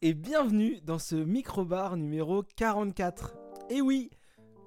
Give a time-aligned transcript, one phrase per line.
[0.00, 3.36] et bienvenue dans ce microbar numéro 44.
[3.68, 4.08] Et oui,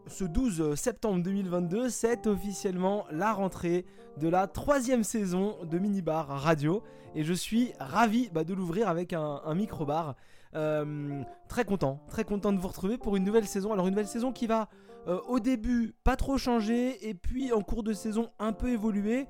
[0.06, 3.86] ce 12 septembre 2022, c'est officiellement la rentrée
[4.18, 6.84] de la troisième saison de Minibar Radio
[7.16, 10.16] et je suis ravi bah, de l'ouvrir avec un, microbar.
[10.54, 13.74] Euh, très content, très content de vous retrouver pour une nouvelle saison.
[13.74, 14.70] Alors une nouvelle saison qui va
[15.08, 19.26] euh, au début pas trop changer et puis en cours de saison un peu évoluer.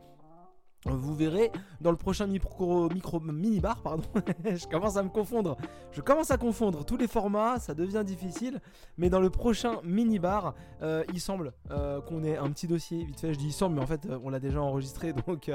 [0.85, 2.89] Vous verrez dans le prochain micro,
[3.21, 4.03] mini bar, pardon.
[4.45, 5.55] je commence à me confondre.
[5.91, 8.59] Je commence à confondre tous les formats, ça devient difficile.
[8.97, 13.03] Mais dans le prochain mini bar, euh, il semble euh, qu'on ait un petit dossier.
[13.03, 15.51] Vite fait, je dis il semble, mais en fait, euh, on l'a déjà enregistré, donc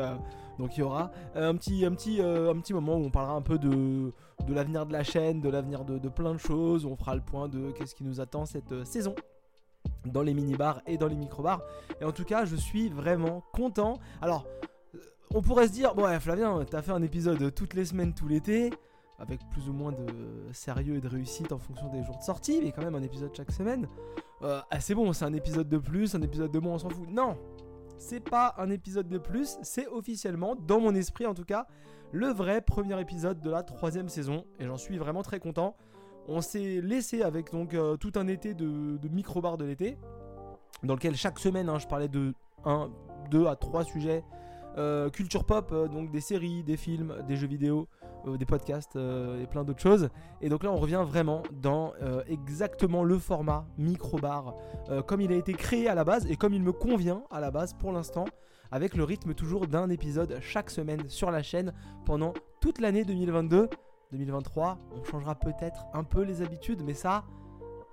[0.58, 1.82] donc il y aura un petit
[2.72, 4.12] moment où on parlera un peu de
[4.48, 6.86] l'avenir de la chaîne, de l'avenir de, de, plein de choses.
[6.86, 9.14] On fera le point de qu'est-ce qui nous attend cette saison
[10.06, 11.62] dans les mini bars et dans les micro bars.
[12.00, 13.98] Et en tout cas, je suis vraiment content.
[14.22, 14.46] Alors
[15.34, 18.28] on pourrait se dire, bon, ouais, Flavien, t'as fait un épisode toutes les semaines, tout
[18.28, 18.70] l'été,
[19.18, 20.06] avec plus ou moins de
[20.52, 23.30] sérieux et de réussite en fonction des jours de sortie, mais quand même un épisode
[23.34, 23.88] chaque semaine.
[24.42, 26.90] Euh, ah, c'est bon, c'est un épisode de plus, un épisode de moins, on s'en
[26.90, 27.08] fout.
[27.08, 27.36] Non,
[27.98, 31.66] c'est pas un épisode de plus, c'est officiellement, dans mon esprit en tout cas,
[32.12, 35.76] le vrai premier épisode de la troisième saison, et j'en suis vraiment très content.
[36.28, 39.98] On s'est laissé avec donc euh, tout un été de, micro-bar de l'été,
[40.82, 42.90] dans lequel chaque semaine, hein, je parlais de 1,
[43.30, 44.24] 2 à 3 sujets
[44.78, 47.88] euh, culture pop, euh, donc des séries, des films, des jeux vidéo,
[48.26, 50.10] euh, des podcasts et plein d'autres choses.
[50.42, 51.92] Et donc là, on revient vraiment dans
[52.28, 54.54] exactement le format micro-bar,
[55.06, 57.50] comme il a été créé à la base et comme il me convient à la
[57.50, 58.26] base pour l'instant,
[58.70, 61.72] avec le rythme toujours d'un épisode chaque semaine sur la chaîne
[62.04, 63.68] pendant toute l'année 2022.
[64.12, 67.24] 2023, on changera peut-être un peu les habitudes, mais ça,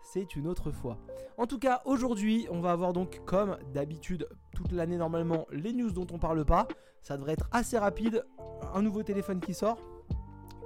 [0.04, 0.98] c'est une autre fois.
[1.38, 5.92] En tout cas, aujourd'hui, on va avoir donc, comme d'habitude, toute l'année normalement, les news
[5.92, 6.68] dont on parle pas.
[7.02, 8.26] Ça devrait être assez rapide.
[8.74, 9.93] Un nouveau téléphone qui sort.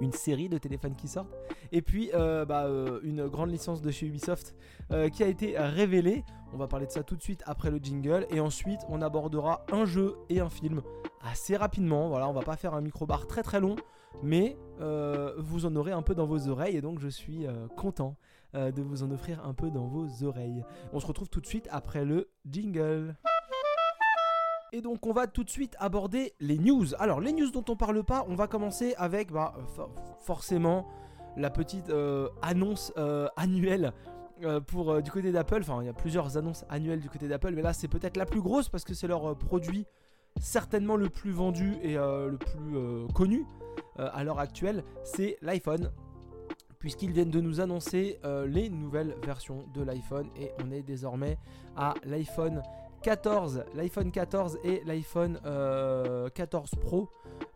[0.00, 1.34] Une série de téléphones qui sortent.
[1.72, 4.54] Et puis, euh, bah, euh, une grande licence de chez Ubisoft
[4.90, 6.24] euh, qui a été révélée.
[6.52, 8.26] On va parler de ça tout de suite après le jingle.
[8.30, 10.82] Et ensuite, on abordera un jeu et un film
[11.22, 12.08] assez rapidement.
[12.08, 13.76] Voilà, on va pas faire un micro-bar très très long.
[14.22, 14.56] Mais
[15.36, 16.76] vous en aurez un peu dans vos oreilles.
[16.76, 18.16] Et donc, je suis content
[18.54, 20.64] de vous en offrir un peu dans vos oreilles.
[20.92, 23.14] On se retrouve tout de suite après le jingle.
[24.72, 26.86] Et donc on va tout de suite aborder les news.
[26.98, 29.54] Alors les news dont on parle pas, on va commencer avec bah,
[30.22, 30.86] forcément
[31.36, 33.92] la petite euh, annonce euh, annuelle
[34.68, 35.60] pour du côté d'Apple.
[35.60, 38.26] Enfin il y a plusieurs annonces annuelles du côté d'Apple, mais là c'est peut-être la
[38.26, 39.84] plus grosse parce que c'est leur produit
[40.40, 43.44] certainement le plus vendu et le plus connu
[43.96, 45.90] à l'heure actuelle, c'est l'iPhone
[46.78, 51.38] puisqu'ils viennent de nous annoncer euh, les nouvelles versions de l'iPhone et on est désormais
[51.76, 52.62] à l'iPhone
[53.02, 56.28] 14, l'iPhone 14 et l'iPhone 14 euh,
[56.80, 57.10] Pro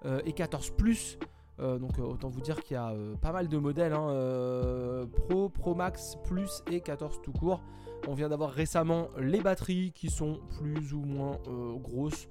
[0.04, 1.18] euh, et 14 Plus.
[1.58, 6.16] donc autant vous dire qu'il y a pas mal de modèles hein, Pro, Pro Max,
[6.24, 7.62] Plus et 14 tout court.
[8.08, 11.38] On vient d'avoir récemment les batteries qui sont plus ou moins
[11.76, 12.28] grosses.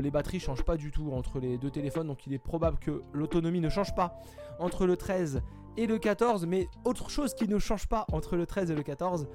[0.00, 3.02] les batteries changent pas du tout entre les deux téléphones, donc il est probable que
[3.12, 4.18] l'autonomie ne change pas
[4.58, 5.42] entre le 13
[5.76, 8.82] et le 14, mais autre chose qui ne change pas entre le 13 et le
[8.82, 9.26] 14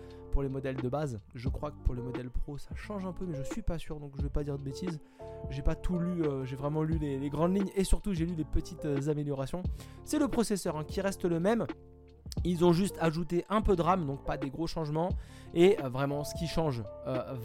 [0.41, 1.19] les modèles de base.
[1.35, 3.77] Je crois que pour les modèles pro ça change un peu, mais je suis pas
[3.77, 4.99] sûr donc je vais pas dire de bêtises.
[5.49, 8.35] J'ai pas tout lu, euh, j'ai vraiment lu les, grandes lignes et surtout j'ai lu
[8.35, 9.63] les petites euh, améliorations.
[10.03, 11.65] C'est le processeur hein, qui reste le même.
[12.43, 15.09] Ils ont juste ajouté un peu de RAM, donc pas des gros changements.
[15.53, 16.83] Et euh, vraiment, ce qui change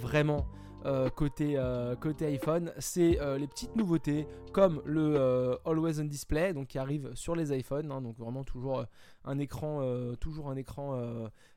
[0.01, 0.47] vraiment
[0.85, 6.53] euh, côté, euh, côté iPhone, c'est euh, les petites nouveautés comme le Always on Display,
[6.53, 8.85] donc qui arrive sur les iPhones, hein, donc vraiment toujours
[9.25, 9.81] un écran,
[10.21, 11.01] toujours un écran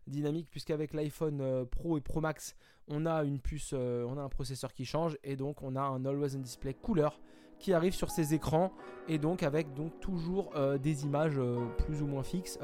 [0.07, 2.55] dynamique, puisqu'avec l'iPhone Pro et Pro Max,
[2.87, 6.05] on a une puce, on a un processeur qui change et donc on a un
[6.05, 7.19] Always on Display couleur
[7.59, 8.71] qui arrive sur ces écrans
[9.09, 11.39] et donc avec donc toujours des images
[11.79, 12.57] plus ou moins fixes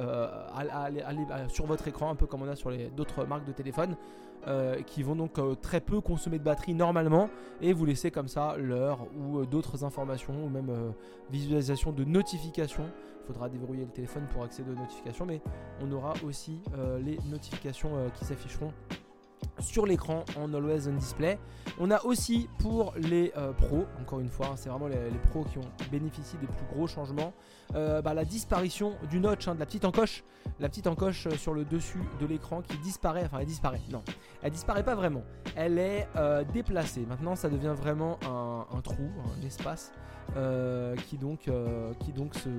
[1.49, 3.97] sur votre écran un peu comme on a sur les d'autres marques de téléphone
[4.47, 7.29] euh, qui vont donc euh, très peu consommer de batterie normalement
[7.61, 10.93] et vous laisser comme ça l'heure ou euh, d'autres informations ou même
[11.29, 12.89] visualisation de notifications.
[13.23, 15.41] Il faudra déverrouiller le téléphone pour accéder aux notifications, mais
[15.79, 16.59] on aura aussi
[16.99, 18.73] les notifications qui s'afficheront
[19.59, 21.37] sur l'écran en Always On Display.
[21.79, 24.97] On a aussi pour les pros, encore une fois, hein, c'est vraiment les,
[25.29, 27.31] pros qui ont bénéficié des plus gros changements,
[27.73, 30.23] bah, la disparition du notch, hein, de la petite encoche,
[30.59, 34.03] la petite encoche sur le dessus de l'écran qui disparaît, enfin elle disparaît, non,
[34.43, 35.23] elle disparaît pas vraiment.
[35.55, 37.05] Elle est euh, déplacée.
[37.07, 39.91] Maintenant, ça devient vraiment un, trou, un espace
[40.35, 42.49] euh, qui donc, euh, qui donc se,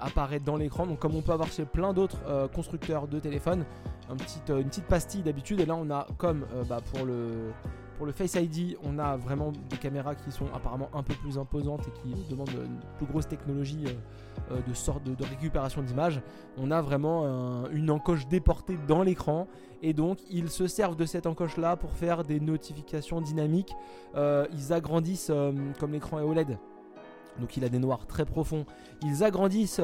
[0.00, 0.86] apparaît dans l'écran.
[0.86, 3.64] Donc, comme on peut avoir chez plein d'autres constructeurs de téléphones,
[4.10, 4.16] une
[4.64, 5.60] petite pastille d'habitude.
[5.60, 7.52] Et là, on a comme bah, pour le
[7.96, 11.38] Pour le Face ID, on a vraiment des caméras qui sont apparemment un peu plus
[11.38, 13.84] imposantes et qui demandent une plus grosse technologie
[14.50, 16.20] euh, de sorte de, récupération d'image.
[16.58, 17.24] On a vraiment
[17.70, 19.46] une encoche déportée dans l'écran
[19.82, 23.74] et donc ils se servent de cette encoche là pour faire des notifications dynamiques.
[24.16, 25.32] ils agrandissent
[25.78, 26.58] comme l'écran est OLED
[27.40, 28.64] donc il a des noirs très profonds.
[29.02, 29.80] Ils agrandissent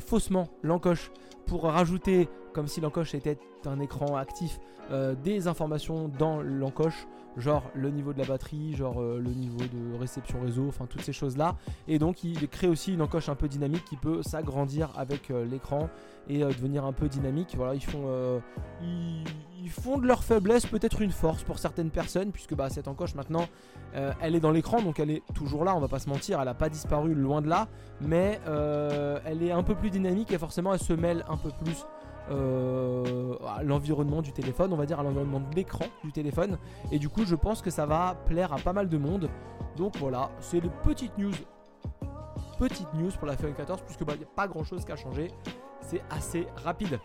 [0.00, 1.10] faussement l'encoche
[1.48, 4.60] pour rajouter, comme si l'encoche était un écran actif,
[4.90, 7.06] euh, des informations dans l'encoche,
[7.38, 11.02] genre le niveau de la batterie, genre euh, le niveau de réception réseau, enfin toutes
[11.02, 11.56] ces choses-là.
[11.86, 15.44] Et donc il crée aussi une encoche un peu dynamique qui peut s'agrandir avec euh,
[15.44, 15.88] l'écran
[16.28, 17.54] et devenir un peu dynamique.
[17.56, 18.42] Voilà, ils font,
[18.82, 23.14] ils, font de leur faiblesse peut-être une force pour certaines personnes, puisque bah, cette encoche
[23.14, 23.46] maintenant,
[23.94, 26.44] elle est dans l'écran, donc elle est toujours là, on va pas se mentir, elle
[26.44, 27.66] n'a pas disparu loin de là,
[28.02, 28.38] mais
[29.24, 31.86] elle est un peu plus dynamique et forcément elle se mêle un peu plus
[32.30, 36.58] euh, l'environnement du téléphone, on va dire à l'environnement de l'écran du téléphone.
[36.92, 39.28] Et du coup, je pense que ça va plaire à pas mal de monde.
[39.76, 41.34] Donc voilà, c'est les petites news.
[42.58, 44.92] Petites news pour la f 14, puisque bah, il n'y a pas grand chose qui
[44.92, 45.30] a changé.
[45.80, 46.98] C'est assez rapide.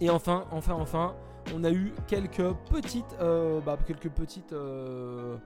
[0.00, 1.14] Et enfin, enfin, enfin,
[1.54, 5.36] on a eu quelques petites, euh, bah, petites euh,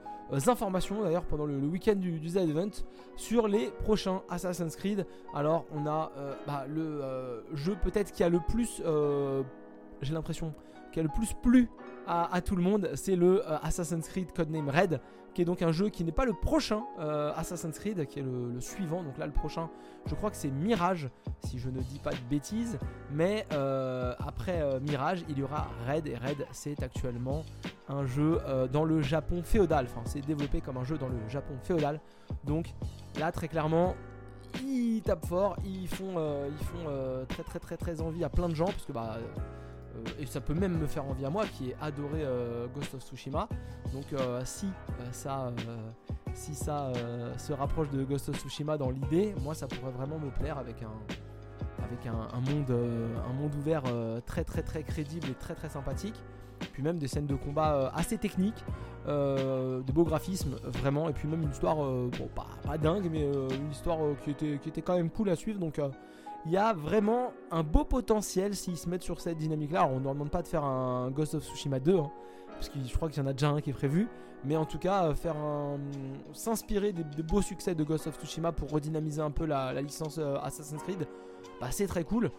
[0.47, 2.71] informations d'ailleurs pendant le, week-end du, du Z-Event
[3.17, 5.07] sur les prochains Assassin's Creed.
[5.35, 8.83] Alors, on a euh, bah, le jeu peut-être qui a le plus,
[10.03, 10.55] j'ai l'impression,
[10.93, 11.69] qui a le plus plu
[12.07, 15.01] à tout le monde, c'est le Assassin's Creed Codename Red
[15.39, 18.25] qui est donc un jeu qui n'est pas le prochain euh, Assassin's Creed, qui est
[18.25, 19.05] le, suivant.
[19.05, 19.71] Donc là, le prochain,
[20.07, 21.09] je crois que c'est Mirage,
[21.47, 22.77] si je ne dis pas de bêtises.
[23.13, 27.45] Mais euh, après euh, Mirage, il y aura Red, et Red, c'est actuellement
[27.89, 28.41] un jeu
[28.73, 29.87] dans le Japon féodal.
[29.89, 32.01] Enfin, c'est développé comme un jeu dans le Japon féodal.
[32.43, 32.75] Donc
[33.21, 33.95] là, très clairement,
[34.61, 36.15] ils tapent fort, ils font,
[36.49, 39.19] ils font très très très très envie à plein de gens, parce que bah
[40.19, 43.03] et ça peut même me faire envie à moi qui ai adoré euh, Ghost of
[43.03, 43.49] Tsushima.
[43.93, 44.67] Donc euh, si
[45.13, 45.53] ça,
[46.35, 46.93] si ça
[47.37, 50.83] se rapproche de Ghost of Tsushima dans l'idée, moi ça pourrait vraiment me plaire avec
[50.83, 50.93] un,
[51.85, 53.83] avec un, monde, un monde ouvert
[54.27, 56.21] très très très crédible et très très sympathique.
[56.73, 58.65] Puis même des scènes de combat assez techniques,
[59.07, 63.71] de beaux graphismes vraiment, et puis même une histoire, bon pas, pas dingue, mais une
[63.71, 65.59] histoire qui, était, qui était quand même cool à suivre.
[65.61, 65.81] Donc
[66.47, 69.87] il y a vraiment un beau potentiel s'ils se mettent sur cette dynamique-là.
[69.87, 72.11] On ne leur demande pas de faire un Ghost of Tsushima 2, hein,
[72.53, 74.09] parce que je crois qu'il y en a déjà un qui est prévu.
[74.45, 75.37] Mais en tout cas, euh, faire
[76.33, 80.37] s'inspirer des, beaux succès de Ghost of Tsushima pour redynamiser un peu la, licence euh,
[80.43, 81.09] Assassin's Creed,
[81.61, 82.31] bah, c'est très cool.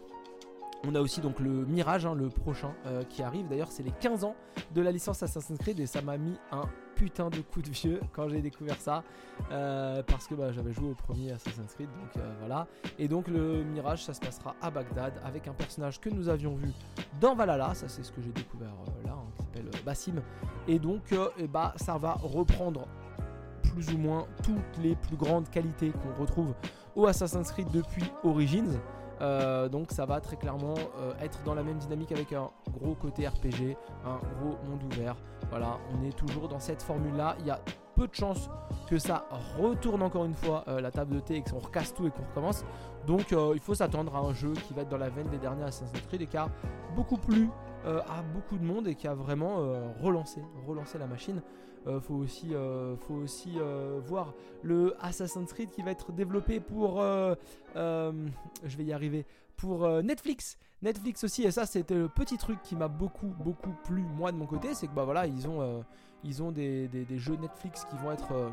[0.87, 3.47] On a aussi donc le Mirage, hein, le prochain euh, qui arrive.
[3.49, 4.35] D'ailleurs, c'est les 15 ans
[4.73, 6.63] de la licence Assassin's Creed et ça m'a mis un
[6.99, 9.03] putain de coup de vieux quand j'ai découvert ça
[9.51, 11.87] euh, parce que bah, j'avais joué au premier Assassin's Creed.
[11.87, 12.67] Donc euh, voilà.
[12.97, 16.55] Et donc le Mirage, ça se passera à Bagdad avec un personnage que nous avions
[16.55, 16.73] vu
[17.21, 17.73] dans Valhalla.
[17.73, 18.73] Ça, c'est ce que j'ai découvert
[19.05, 20.21] là, hein, qui s'appelle Bassim.
[20.67, 21.15] Et donc,
[21.49, 22.85] bah, ça va reprendre
[23.63, 26.53] plus ou moins toutes les plus grandes qualités qu'on retrouve
[26.95, 28.77] au Assassin's Creed depuis Origins.
[29.21, 32.95] Euh, donc ça va très clairement euh, être dans la même dynamique avec un gros
[32.95, 33.75] côté RPG,
[34.05, 35.15] un gros monde ouvert.
[35.49, 37.35] Voilà, on est toujours dans cette formule là.
[37.39, 37.59] Il y a
[37.95, 38.49] peu de chances
[38.87, 39.25] que ça
[39.57, 42.23] retourne encore une fois euh, la table de thé et qu'on recasse tout et qu'on
[42.23, 42.63] recommence.
[43.07, 45.63] Donc il faut s'attendre à un jeu qui va être dans la veine des derniers
[45.63, 46.47] Assassin's Creed et qui a
[46.95, 47.49] beaucoup plu
[47.85, 49.63] à beaucoup de monde et qui a vraiment
[50.03, 51.41] relancé, relancé la machine.
[51.87, 52.95] Euh, faut aussi, euh,
[53.57, 54.33] euh, voir
[54.63, 57.01] le Assassin's Creed qui va être développé pour,
[57.75, 60.57] je vais y arriver, pour Netflix.
[60.81, 64.37] Netflix aussi, et ça c'était le petit truc qui m'a beaucoup, beaucoup plu moi de
[64.37, 65.83] mon côté, c'est que bah voilà, ils ont,
[66.23, 68.51] ils ont des, des, jeux Netflix qui vont être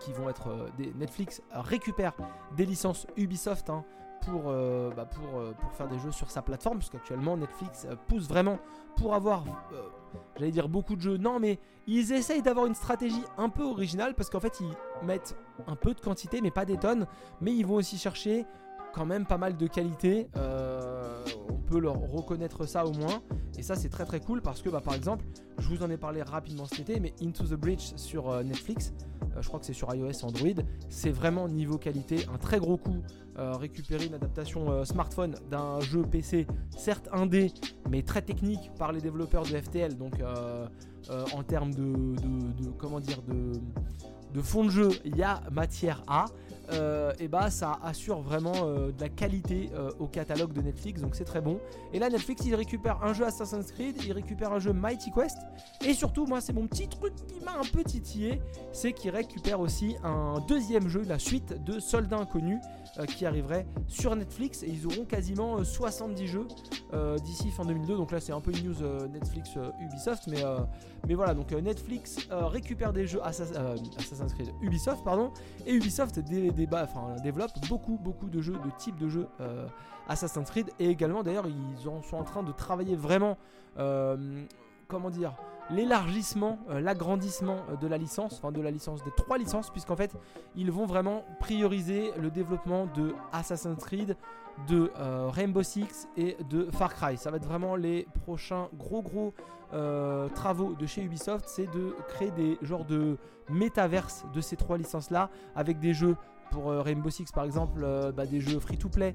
[0.00, 2.12] qui vont être des Netflix récupère
[2.56, 3.84] des licences Ubisoft hein,
[4.26, 4.52] pour,
[4.96, 8.58] bah pour, pour faire des jeux sur sa plateforme parce qu'actuellement Netflix pousse vraiment
[8.96, 9.44] pour avoir
[10.36, 14.14] j'allais dire beaucoup de jeux, non mais ils essayent d'avoir une stratégie un peu originale
[14.14, 17.06] parce qu'en fait ils mettent un peu de quantité mais pas des tonnes,
[17.40, 18.46] mais ils vont aussi chercher
[18.92, 20.28] quand même pas mal de qualité.
[21.66, 23.22] Euh, peut leur reconnaître ça au moins.
[23.58, 25.24] Et ça c'est très très cool parce que bah, par exemple,
[25.58, 28.92] je vous en ai parlé rapidement cet été, mais Into the Bridge sur euh, Netflix,
[29.22, 32.76] euh, je crois que c'est sur iOS Android, c'est vraiment niveau qualité, un très gros
[32.76, 33.02] coup.
[33.36, 37.52] récupérer une adaptation smartphone d'un jeu PC, certes indé,
[37.90, 39.94] mais très technique par les développeurs de FTL.
[39.96, 40.14] Donc
[41.10, 42.16] en termes de,
[42.78, 46.24] comment dire de, fond de jeu, il y matière à.
[47.18, 51.40] Et bah ça assure vraiment de la qualité au catalogue de Netflix, donc c'est très
[51.40, 51.58] bon.
[51.92, 55.38] Et là, Netflix, il récupère un jeu Assassin's Creed, il récupère un jeu Mighty Quest,
[55.84, 58.40] et surtout, moi, c'est mon petit truc qui m'a un peu titillé,
[58.72, 62.60] c'est qu'il récupère aussi un deuxième jeu, la suite de Soldats Inconnus,
[63.16, 66.46] qui arriverait sur Netflix, et ils auront quasiment 70 jeux
[67.22, 67.96] d'ici fin 2002.
[67.96, 70.42] Donc là, c'est un peu une news Netflix Ubisoft, mais,
[71.06, 75.30] mais voilà, donc Netflix récupère des jeux Assassin's Creed Ubisoft, pardon,
[75.66, 76.20] et Ubisoft
[76.56, 79.28] développe beaucoup, beaucoup de jeux, de types de jeux
[80.08, 83.36] Assassin's Creed, et également d'ailleurs, ils en sont en train de travailler vraiment,
[84.88, 85.34] comment dire,
[85.68, 90.14] l'élargissement, l'agrandissement de la licence, enfin de la licence des trois licences, puisqu'en fait
[90.54, 94.16] ils vont vraiment prioriser le développement de Assassin's Creed,
[94.68, 94.90] de
[95.30, 97.18] Rainbow Six et de Far Cry.
[97.18, 99.34] Ça va être vraiment les prochains gros gros
[100.34, 103.18] travaux de chez Ubisoft, c'est de créer des genres de
[103.50, 106.16] métaverse de ces trois licences là, avec des jeux
[106.50, 107.86] pour Rainbow Six par exemple,
[108.16, 109.12] bah, des jeux free to play,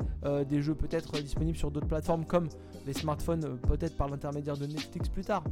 [0.49, 2.47] des jeux peut-être disponibles sur d'autres plateformes comme
[2.85, 5.43] les smartphones, peut-être par l'intermédiaire de Netflix plus tard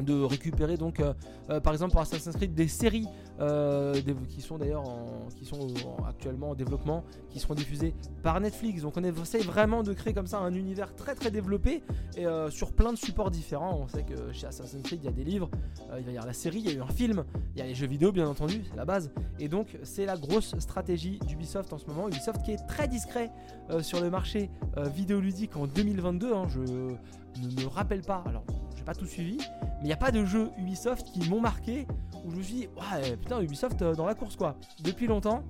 [0.00, 1.12] de récupérer donc euh,
[1.50, 3.06] euh, par exemple pour Assassin's Creed des séries
[3.40, 3.94] euh,
[4.28, 4.84] qui sont d'ailleurs
[5.36, 5.68] qui sont
[6.06, 8.82] actuellement en développement qui seront diffusées par Netflix.
[8.82, 11.82] Donc on essaie vraiment de créer comme ça un univers très très développé
[12.16, 13.78] et sur plein de supports différents.
[13.82, 15.50] On sait que chez Assassin's Creed il y a des livres
[15.98, 17.66] il va y avoir la série il y a eu un film il y a
[17.66, 19.10] les jeux vidéo bien entendu c'est la base.
[19.38, 22.08] Et donc c'est la grosse stratégie d'Ubisoft en ce moment.
[22.08, 23.30] Ubisoft qui est très discret
[23.80, 24.50] sur le marché
[24.94, 26.46] vidéoludique en 2022 hein.
[26.48, 28.22] je ne me rappelle pas.
[28.26, 28.44] Alors
[28.82, 31.86] pas tout suivi, mais il n'y a pas de jeu Ubisoft qui m'ont marqué
[32.24, 34.56] où je me suis dit, ouais, putain, Ubisoft euh, dans la course quoi.
[34.82, 35.42] Depuis longtemps,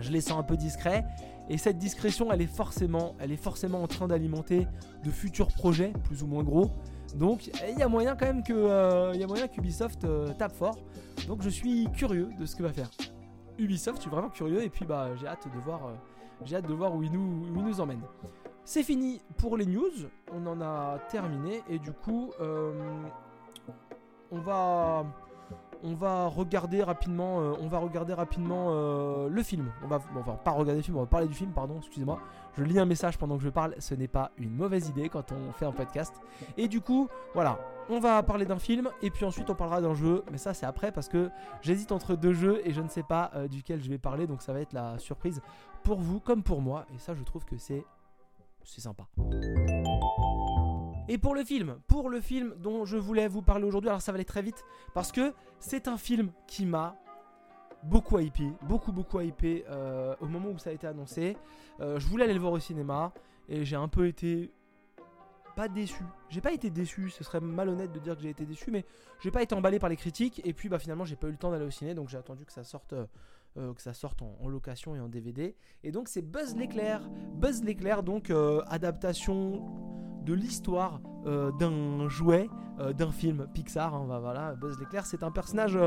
[0.00, 1.04] je les sens un peu discrets.
[1.48, 4.66] Et cette discrétion, elle est forcément, elle est forcément en train d'alimenter
[5.04, 6.70] de futurs projets, plus ou moins gros.
[7.16, 10.54] Donc, il y a moyen quand même que, euh, y a moyen qu'Ubisoft euh, tape
[10.54, 10.78] fort.
[11.26, 12.90] Donc, je suis curieux de ce que va faire
[13.58, 13.98] Ubisoft.
[13.98, 15.80] Je suis vraiment curieux et puis bah, j'ai hâte de voir,
[16.44, 18.02] j'ai hâte de voir où il nous emmène.
[18.64, 19.90] C'est fini pour les news,
[20.32, 22.72] on en a terminé et du coup euh,
[24.30, 25.04] on va
[26.28, 29.72] regarder rapidement euh, on va regarder rapidement euh, le film.
[29.82, 32.20] On va enfin pas regarder le film, on va parler du film pardon, excusez-moi.
[32.56, 35.32] Je lis un message pendant que je parle, ce n'est pas une mauvaise idée quand
[35.32, 36.14] on fait un podcast.
[36.56, 37.58] Et du coup, voilà,
[37.90, 40.66] on va parler d'un film et puis ensuite on parlera d'un jeu, mais ça c'est
[40.66, 41.30] après parce que
[41.62, 44.52] j'hésite entre deux jeux et je ne sais pas duquel je vais parler donc ça
[44.52, 45.42] va être la surprise
[45.82, 47.84] pour vous comme pour moi et ça je trouve que c'est
[48.64, 49.06] c'est sympa.
[51.08, 54.12] Et pour le film, pour le film dont je voulais vous parler aujourd'hui, alors ça
[54.12, 54.64] va aller très vite
[54.94, 56.96] parce que c'est un film qui m'a
[57.82, 61.36] beaucoup hypé, beaucoup beaucoup hypé euh, au moment où ça a été annoncé.
[61.80, 63.12] Euh, je voulais aller le voir au cinéma
[63.48, 64.52] et j'ai un peu été
[65.56, 66.04] pas déçu.
[66.30, 68.86] J'ai pas été déçu, ce serait malhonnête de dire que j'ai été déçu, mais
[69.20, 71.36] j'ai pas été emballé par les critiques et puis bah finalement j'ai pas eu le
[71.36, 72.94] temps d'aller au ciné donc j'ai attendu que ça sorte
[73.58, 75.54] euh, que ça sorte en, location et en DVD.
[75.84, 77.02] Et donc c'est Buzz l'éclair.
[77.34, 79.62] Buzz l'éclair, donc euh, adaptation
[80.24, 82.48] de l'histoire euh, d'un jouet,
[82.96, 83.94] d'un film Pixar.
[83.94, 85.78] Hein, voilà, Buzz l'éclair, c'est un personnage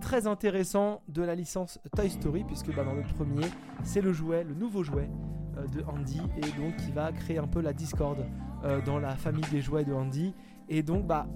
[0.00, 3.46] très intéressant de la licence Toy Story, puisque bah, dans le premier,
[3.84, 5.08] c'est le jouet, le nouveau jouet
[5.72, 8.26] de Andy, et donc qui va créer un peu la discorde
[8.84, 10.34] dans la famille des jouets de Andy.
[10.68, 11.28] Et donc, bah,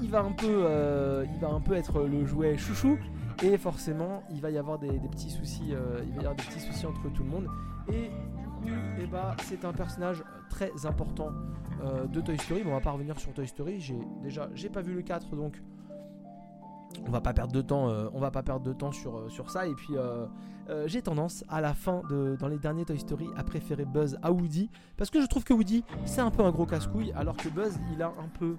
[0.00, 2.96] il va un peu, il va un peu être le jouet chouchou,
[3.42, 6.44] et forcément, il va y avoir des, petits soucis, euh, il va y avoir des
[6.44, 7.46] petits soucis entre tout le monde.
[7.92, 8.10] Et
[8.98, 11.30] eh bah, c'est un personnage très important
[11.82, 12.62] euh, de Toy Story.
[12.62, 13.80] Bon, on va pas revenir sur Toy Story.
[13.80, 15.60] J'ai déjà, j'ai pas vu le 4, donc
[17.06, 17.88] on va pas perdre de temps.
[17.88, 19.66] Euh, on va pas perdre de temps sur, sur ça.
[19.66, 19.94] Et puis,
[20.86, 24.32] j'ai tendance à la fin de, dans les derniers Toy Story, à préférer Buzz à
[24.32, 27.48] Woody, parce que je trouve que Woody, c'est un peu un gros casse-couille, alors que
[27.48, 28.56] Buzz, il a un peu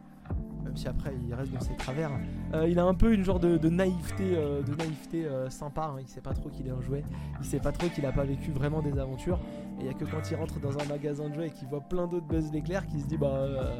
[0.65, 2.11] même si après il reste dans ses travers.
[2.53, 5.93] Euh, il a un peu une genre de, naïveté, de naïveté euh, euh, sympa.
[5.93, 5.99] Hein.
[6.01, 7.03] Il sait pas trop qu'il est un jouet.
[7.39, 9.39] Il sait pas trop qu'il a pas vécu vraiment des aventures.
[9.79, 11.67] Et il y a que quand il rentre dans un magasin de jouets et qu'il
[11.67, 13.75] voit plein d'autres Buzz l'éclair qu'il se dit bah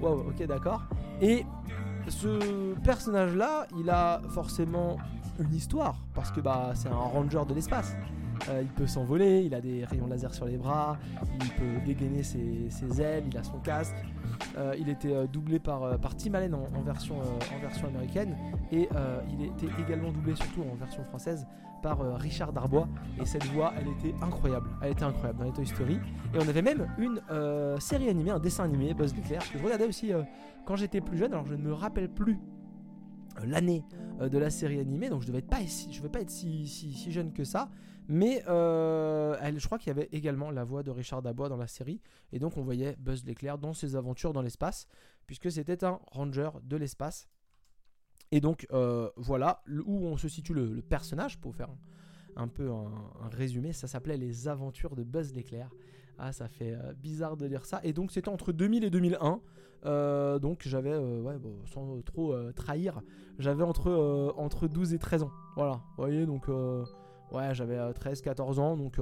[0.00, 0.82] waouh, ok d'accord.
[1.20, 1.44] Et
[2.08, 4.96] ce personnage là, il a forcément
[5.38, 7.96] une histoire parce que bah c'est un ranger de l'espace.
[8.60, 10.98] Il peut s'envoler, il a des rayons laser sur les bras,
[11.40, 13.96] il peut dégainer ses, ailes, il a son casque,
[14.56, 18.36] euh, il était euh, doublé par, euh, Tim Allen en, version, en version américaine.
[18.72, 18.88] Et
[19.30, 21.46] il était également doublé surtout en version française
[21.82, 22.88] par Richard Darbois.
[23.20, 24.68] Et cette voix elle était incroyable.
[24.82, 25.98] Elle était incroyable dans les Toy Story.
[26.34, 27.20] Et on avait même une
[27.80, 30.12] série animée un dessin animé Buzz l'éclair que je regardais aussi
[30.64, 31.32] quand j'étais plus jeune.
[31.32, 32.38] Alors je ne me rappelle plus
[33.44, 33.84] l'année
[34.20, 36.92] de la série animée donc je devais être pas je vais pas être si, si,
[36.92, 37.70] si jeune que ça
[38.08, 41.56] mais euh, elle, je crois qu'il y avait également la voix de Richard Dabois dans
[41.56, 42.00] la série.
[42.32, 44.86] Et donc on voyait Buzz l'éclair dans ses aventures dans l'espace,
[45.26, 47.28] puisque c'était un ranger de l'espace.
[48.30, 51.68] Et donc euh, voilà où on se situe le, personnage, pour faire
[52.36, 53.72] un peu un, résumé.
[53.72, 55.70] Ça s'appelait Les Aventures de Buzz l'éclair.
[56.18, 57.80] Ah, ça fait euh, bizarre de lire ça.
[57.84, 59.40] Et donc, c'était entre 2000 et 2001.
[59.84, 63.02] Euh, donc, j'avais, euh, ouais, sans trop trahir,
[63.38, 65.30] j'avais entre, entre 12 et 13 ans.
[65.56, 68.76] Voilà, vous voyez, donc, ouais, j'avais 13, 14 ans.
[68.76, 68.98] Donc,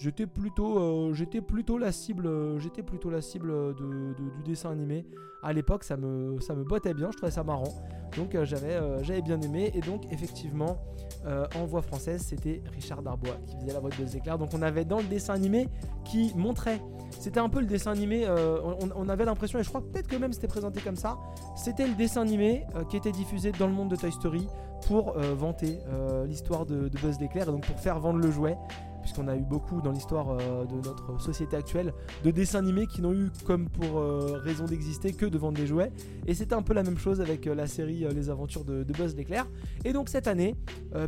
[0.00, 5.06] j'étais plutôt, j'étais plutôt la cible, j'étais plutôt la cible du dessin animé.
[5.42, 7.72] À l'époque, ça me, ça bottait bien, je trouvais ça marrant.
[8.16, 9.70] Donc, j'avais, j'avais bien aimé.
[9.74, 10.78] Et donc, effectivement,
[11.26, 14.38] euh, en voix française, c'était Richard Darbois qui faisait la voix de Buzz l'éclair.
[14.38, 15.68] Donc on avait dans le dessin animé
[16.04, 16.80] qui montrait,
[17.10, 18.60] c'était un peu le dessin animé, euh,
[18.94, 21.18] on, avait l'impression, et je crois peut-être que même c'était présenté comme ça,
[21.56, 24.46] c'était le dessin animé euh, qui était diffusé dans le monde de Toy Story
[24.86, 25.80] pour vanter
[26.26, 28.56] l'histoire de, de, Buzz l'éclair, et donc pour faire vendre le jouet
[29.00, 31.92] puisqu'on a eu beaucoup dans l'histoire euh, de notre société actuelle
[32.24, 35.66] de dessins animés qui n'ont eu comme pour euh, raison d'exister que de vendre des
[35.66, 35.92] jouets.
[36.26, 39.14] Et c'était un peu la même chose avec euh, la série Les Aventures de, Buzz
[39.14, 39.46] l'éclair.
[39.84, 40.56] Et donc cette année,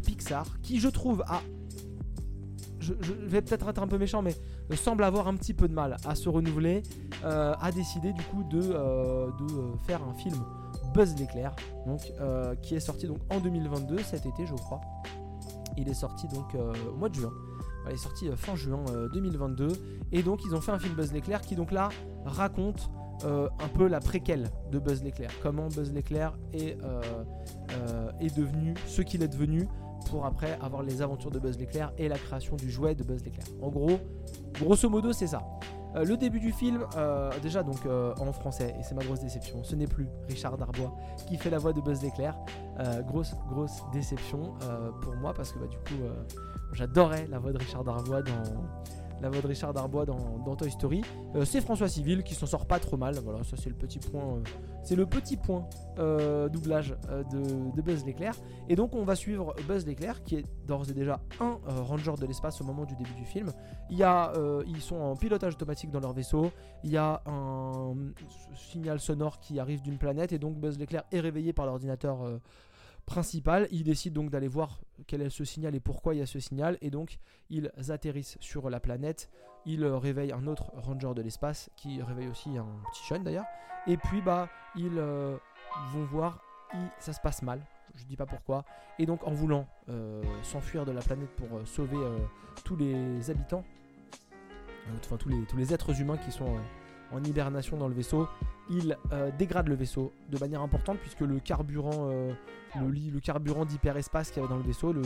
[0.04, 1.40] Pixar, qui je trouve a
[2.78, 2.92] je,
[3.26, 4.34] vais peut-être être un peu méchant, mais
[4.76, 6.82] semble avoir un petit peu de mal à se renouveler,
[7.22, 10.36] a décidé du coup de, de faire un film
[10.94, 11.54] Buzz l'éclair,
[12.62, 14.80] qui est sorti donc en 2022 cet été, je crois.
[15.76, 17.32] Il est sorti donc au mois de juin.
[17.86, 19.64] Elle est sortie euh, fin juin 2022.
[19.64, 19.74] Euh,
[20.12, 21.88] et donc ils ont fait un film Buzz l'éclair qui donc là
[22.24, 22.90] raconte
[23.24, 25.30] euh, un peu la préquelle de Buzz l'éclair.
[25.42, 26.78] Comment Buzz l'éclair est,
[28.20, 29.68] est devenu ce qu'il est devenu
[30.10, 33.22] pour après avoir les aventures de Buzz l'éclair et la création du jouet de Buzz
[33.24, 33.46] l'éclair.
[33.62, 33.98] En gros,
[34.54, 35.42] grosso modo c'est ça.
[35.94, 36.84] Le début du film,
[37.42, 40.94] déjà donc en français, et c'est ma grosse déception, ce n'est plus Richard Darbois
[41.26, 42.36] qui fait la voix de Buzz l'éclair.
[43.06, 44.54] grosse, grosse déception
[45.02, 46.00] pour moi parce que bah, du coup
[46.72, 48.42] J'adorais la voix de Richard Darbois dans
[49.20, 51.02] la voix de Richard Darbois dans, Toy Story.
[51.34, 53.16] Euh, c'est François Civil qui s'en sort pas trop mal.
[53.22, 54.36] Voilà, ça c'est le petit point.
[54.36, 54.42] Euh,
[54.82, 56.96] c'est le petit point euh, doublage
[57.32, 58.34] de, Buzz l'éclair.
[58.68, 62.26] Et donc on va suivre Buzz l'éclair qui est d'ores et déjà un ranger de
[62.26, 63.52] l'espace au moment du début du film.
[63.90, 64.32] Il y a,
[64.66, 66.50] ils sont en pilotage automatique dans leur vaisseau.
[66.84, 67.94] Il y a un
[68.54, 72.18] signal sonore qui arrive d'une planète et donc Buzz l'éclair est réveillé par l'ordinateur
[73.10, 73.66] principal.
[73.72, 76.38] Ils décident donc d'aller voir quel est ce signal et pourquoi il y a ce
[76.38, 76.78] signal.
[76.80, 77.18] Et donc,
[77.50, 79.28] ils atterrissent sur la planète.
[79.66, 83.46] Ils réveillent un autre ranger de l'espace qui réveille aussi un petit jeune d'ailleurs.
[83.86, 85.36] Et puis, bah, ils euh,
[85.92, 86.40] vont voir,
[87.00, 87.60] ça se passe mal.
[87.96, 88.64] Je dis pas pourquoi.
[89.00, 91.98] Et donc, en voulant euh, s'enfuir de la planète pour euh, sauver
[92.64, 93.64] tous les habitants,
[95.00, 96.56] enfin tous les, tous les êtres humains qui sont
[97.12, 98.28] en hibernation dans le vaisseau,
[98.70, 102.32] il euh, dégrade le vaisseau de manière importante puisque le carburant, euh,
[102.76, 105.02] le, carburant d'hyperespace qu'il y avait dans le vaisseau, le,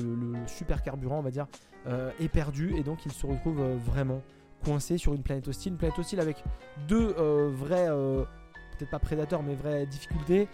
[0.46, 1.46] super carburant on va dire,
[1.86, 4.22] euh, est perdu et donc il se retrouve vraiment
[4.64, 6.42] coincé sur une planète hostile, une planète hostile avec
[6.88, 7.14] deux
[7.52, 10.48] vrais, peut-être pas prédateurs mais vraies difficultés.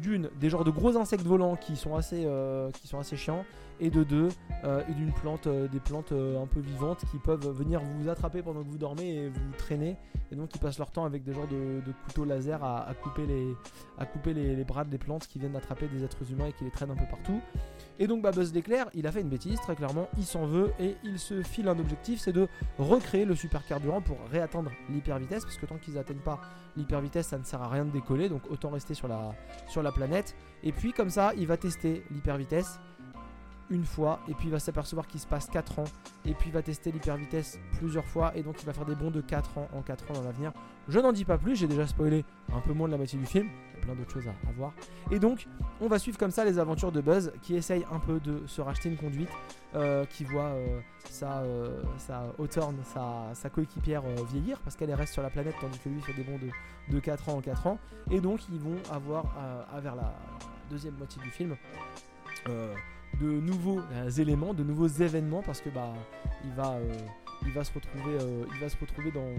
[0.00, 2.28] D'une, des genres de gros insectes volants qui sont assez,
[2.80, 3.44] qui sont assez chiants
[3.80, 4.28] et de deux,
[4.64, 8.42] euh, d'une plante, euh, des plantes euh, un peu vivantes qui peuvent venir vous attraper
[8.42, 9.96] pendant que vous dormez et vous traîner.
[10.30, 13.54] Et donc ils passent leur temps avec des genres de, couteaux laser à, couper, les,
[13.98, 16.70] à couper les, bras des plantes qui viennent attraper des êtres humains et qui les
[16.70, 17.40] traînent un peu partout.
[17.98, 20.72] Et donc bah, Buzz l'éclair, il a fait une bêtise, très clairement, il s'en veut
[20.78, 22.46] et il se file un objectif, c'est de
[22.78, 26.40] recréer le super carburant pour réatteindre l'hyper vitesse, parce que tant qu'ils n'atteignent pas
[26.76, 29.34] l'hyper vitesse, ça ne sert à rien de décoller, donc autant rester sur la,
[29.66, 30.36] sur la planète.
[30.62, 32.78] Et puis comme ça, il va tester l'hyper vitesse
[33.70, 35.84] une fois et puis il va s'apercevoir qu'il se passe 4 ans
[36.24, 38.94] et puis il va tester l'hyper vitesse plusieurs fois et donc il va faire des
[38.94, 40.52] bons de 4 ans en 4 ans dans l'avenir.
[40.88, 43.26] Je n'en dis pas plus, j'ai déjà spoilé un peu moins de la moitié du
[43.26, 44.72] film, il y a plein d'autres choses à, voir.
[45.10, 45.46] Et donc
[45.80, 48.60] on va suivre comme ça les aventures de Buzz qui essaye un peu de se
[48.60, 49.30] racheter une conduite,
[49.74, 52.24] euh, qui voit euh, sa, euh, sa
[53.34, 56.38] sa, coéquipière vieillir parce qu'elle reste sur la planète tandis que lui fait des bons
[56.38, 56.48] de,
[56.94, 57.78] de 4 ans en 4 ans.
[58.10, 59.26] Et donc ils vont avoir
[59.70, 60.14] à, vers la
[60.70, 61.54] deuxième moitié du film
[63.20, 65.92] de nouveaux euh, éléments, de nouveaux événements parce que bah
[66.44, 66.92] il va, euh,
[67.42, 69.34] il euh, il va se retrouver dans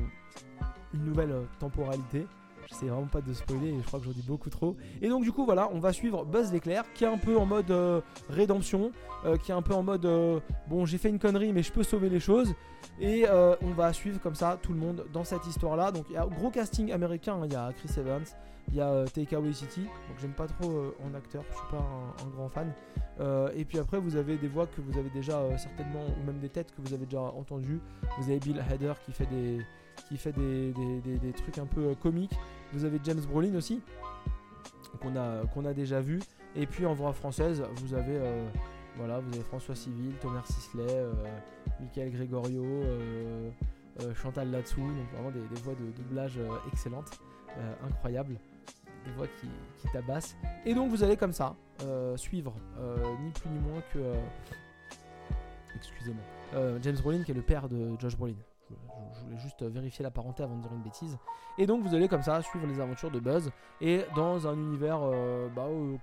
[0.94, 2.26] une nouvelle temporalité.
[2.70, 4.78] Je sais vraiment pas de spoiler je crois que j'en dis beaucoup trop.
[5.02, 7.46] Et donc du coup voilà, on va suivre Buzz l'éclair qui est un peu en
[7.46, 7.74] mode
[8.30, 8.92] rédemption,
[9.42, 10.08] qui est un peu en mode
[10.68, 12.54] bon j'ai fait une connerie mais je peux sauver les choses.
[13.02, 15.92] Et on va suivre comme ça tout le monde dans cette histoire là.
[15.92, 17.46] Donc il y a gros casting américain, hein.
[17.46, 18.26] il y a Chris Evans,
[18.72, 21.68] il y a euh, Taika Waititi, donc j'aime pas trop euh, en acteur, je suis
[21.72, 21.84] pas
[22.24, 22.72] un, grand fan.
[23.20, 26.40] Euh, et puis après, vous avez des voix que vous avez déjà certainement, ou même
[26.40, 27.80] des têtes que vous avez déjà entendues.
[28.20, 29.60] Vous avez Bill Hader qui fait des,
[30.08, 32.38] qui fait des, des, trucs un peu comiques.
[32.74, 33.82] Vous avez James Brolin aussi,
[35.02, 35.16] qu'on
[35.66, 36.20] a, déjà vu.
[36.56, 38.20] Et puis en voix française, vous avez,
[38.98, 41.06] voilà, vous avez François Civil, Thomas Sisley,
[41.80, 42.66] Michael Gregorio,
[44.16, 46.40] Chantal Latsou, donc vraiment des, voix de doublage
[46.72, 47.20] excellentes,
[47.88, 48.36] incroyables
[49.06, 49.48] des voix qui,
[49.92, 50.36] tabassent.
[50.66, 54.14] Et donc vous allez comme ça euh, suivre euh, ni plus ni moins que, euh,
[55.76, 56.24] excusez-moi.
[56.56, 58.36] Euh, James Brolin qui est le père de Josh Brolin.
[58.70, 61.18] Je, voulais juste vérifier la parenté avant de dire une bêtise.
[61.58, 63.52] Et donc vous allez comme ça suivre les aventures de Buzz
[63.82, 65.98] et dans un univers euh, bah, euh,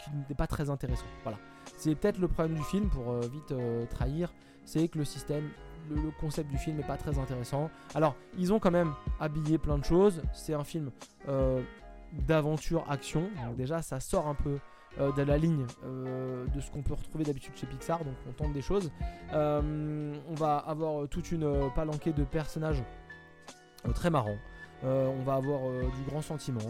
[0.00, 1.06] qui n'est pas très intéressant.
[1.22, 1.38] Voilà.
[1.76, 3.54] C'est peut-être le problème du film pour euh, vite
[3.90, 4.32] trahir,
[4.64, 5.50] c'est que le système,
[5.88, 7.70] le, le concept du film n'est pas très intéressant.
[7.94, 10.22] Alors ils ont quand même habillé plein de choses.
[10.32, 10.90] C'est un film
[12.12, 13.30] d'aventure action.
[13.46, 14.58] Donc déjà ça sort un peu
[14.98, 18.04] de la ligne euh, de ce qu'on peut retrouver d'habitude chez Pixar.
[18.04, 18.90] Donc on tente des choses.
[19.32, 22.82] Euh, on va avoir toute une euh, palanquée de personnages
[23.86, 24.38] euh, très marrants.
[24.84, 26.60] Euh, on va avoir euh, du grand sentiment.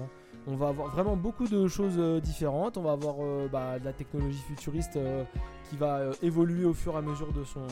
[0.46, 2.76] On va avoir vraiment beaucoup de choses euh, différentes.
[2.76, 5.24] On va avoir euh, bah, de la technologie futuriste euh,
[5.70, 7.66] qui va euh, évoluer au fur et à mesure de son,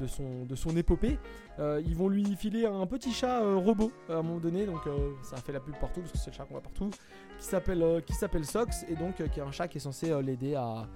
[0.00, 1.18] de son, épopée.
[1.58, 4.86] Euh, ils vont lui filer un petit chat euh, robot à un moment donné, donc
[4.86, 6.90] euh, ça fait la pub partout parce que c'est le chat qu'on voit partout,
[7.38, 10.86] qui s'appelle Sox et donc qui est un chat qui est censé l'aider à,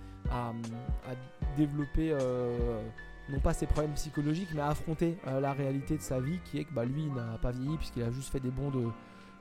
[1.57, 2.14] développer
[3.31, 6.64] non pas ses problèmes psychologiques mais à affronter la réalité de sa vie qui est
[6.64, 8.87] que bah, lui il n'a pas vieilli puisqu'il a juste fait des bonds de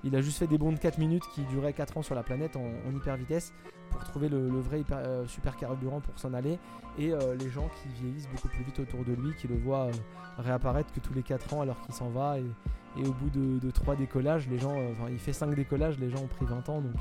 [0.03, 2.23] il a juste fait des bonds de 4 minutes qui duraient 4 ans sur la
[2.23, 3.53] planète en hyper vitesse
[3.89, 6.60] pour trouver le, vrai euh, super carburant pour s'en aller.
[6.97, 9.86] Et euh, les gens qui vieillissent beaucoup plus vite autour de lui qui le voient
[9.86, 9.91] euh,
[10.38, 12.39] réapparaître que tous les 4 ans alors qu'il s'en va.
[12.39, 12.45] Et,
[13.06, 16.17] au bout de, de 3 décollages les gens enfin il fait 5 décollages les gens
[16.17, 16.82] ont pris 20 ans.
[16.82, 16.95] Donc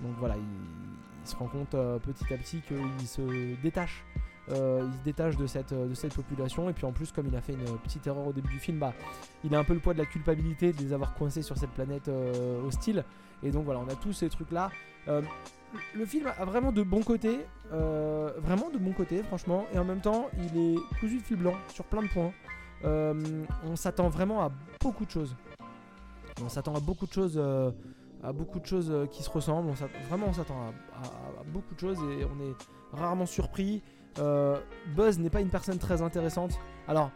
[0.00, 3.22] donc voilà il, se rend compte petit à petit qu'il se
[3.62, 4.02] détache
[4.48, 6.68] il se détache de cette, de cette population.
[6.68, 8.78] Et puis en plus comme il a fait une petite erreur au début du film
[8.78, 8.94] bah
[9.44, 11.70] il a un peu le poids de la culpabilité de les avoir coincés sur cette
[11.70, 12.10] planète
[12.66, 13.04] hostile.
[13.42, 14.70] Et donc voilà on a tous ces trucs là
[15.94, 17.40] le film a vraiment de bons côtés
[17.72, 19.66] euh, vraiment de bons côtés franchement.
[19.74, 22.32] Et en même temps il est cousu de fil blanc sur plein de points.
[22.84, 23.14] Euh,
[23.64, 25.34] on s'attend vraiment à beaucoup de choses.
[26.44, 27.70] On s'attend à beaucoup de choses euh,
[28.22, 29.70] à beaucoup de choses qui se ressemblent.
[30.08, 32.54] Vraiment on s'attend à, à- beaucoup de choses et on est
[32.98, 33.82] rarement surpris.
[34.96, 36.58] Buzz n'est pas une personne très intéressante.
[36.88, 37.10] Alors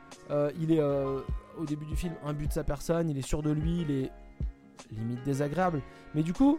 [0.60, 3.08] il est au début du film un but de sa personne.
[3.10, 3.82] Il est sûr de lui.
[3.82, 4.10] Il est
[4.92, 5.82] limite désagréable.
[6.14, 6.58] Mais du coup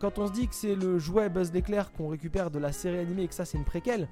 [0.00, 2.98] quand on se dit que c'est le jouet Buzz l'éclair qu'on récupère de la série
[2.98, 4.08] animée et que ça c'est une préquelle,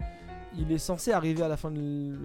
[0.58, 2.16] il est censé arriver à la fin du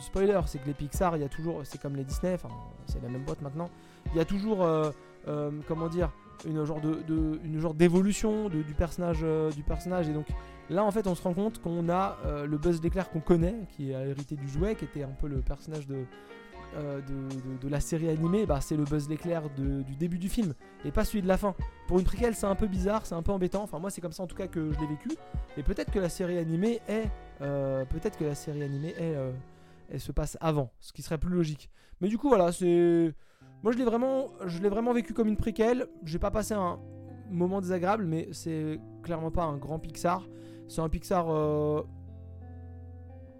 [0.00, 2.48] spoiler, c'est que les Pixar, il y a toujours, c'est comme les Disney, enfin
[2.86, 3.70] c'est la même boîte maintenant,
[4.12, 4.90] il y a toujours, euh,
[5.28, 6.10] euh, comment dire,
[6.46, 10.08] une genre d'évolution du personnage, euh, du personnage.
[10.08, 10.26] Et donc
[10.70, 13.94] là en fait on se rend compte qu'on a le Buzz l'éclair qu'on connaît, qui
[13.94, 16.04] a hérité du jouet, qui était un peu le personnage de
[16.76, 17.00] euh,
[17.60, 20.54] de, la série animée, bah, c'est le Buzz l'éclair du début du film
[20.84, 21.54] et pas celui de la fin.
[21.88, 23.62] Pour une préquelle, c'est un peu bizarre, c'est un peu embêtant.
[23.62, 25.10] Enfin, moi, c'est comme ça en tout cas que je l'ai vécu.
[25.56, 29.32] Et peut-être que la série animée est, euh, peut-être que la série animée est, euh,
[29.90, 31.70] elle se passe avant, ce qui serait plus logique.
[32.00, 33.12] Mais du coup, voilà, c'est,
[33.62, 35.88] moi, je l'ai vraiment, je l'ai vraiment vécu comme une préquelle.
[36.04, 36.78] J'ai pas passé un
[37.30, 40.26] moment désagréable, mais c'est clairement pas un grand Pixar.
[40.68, 41.26] C'est un Pixar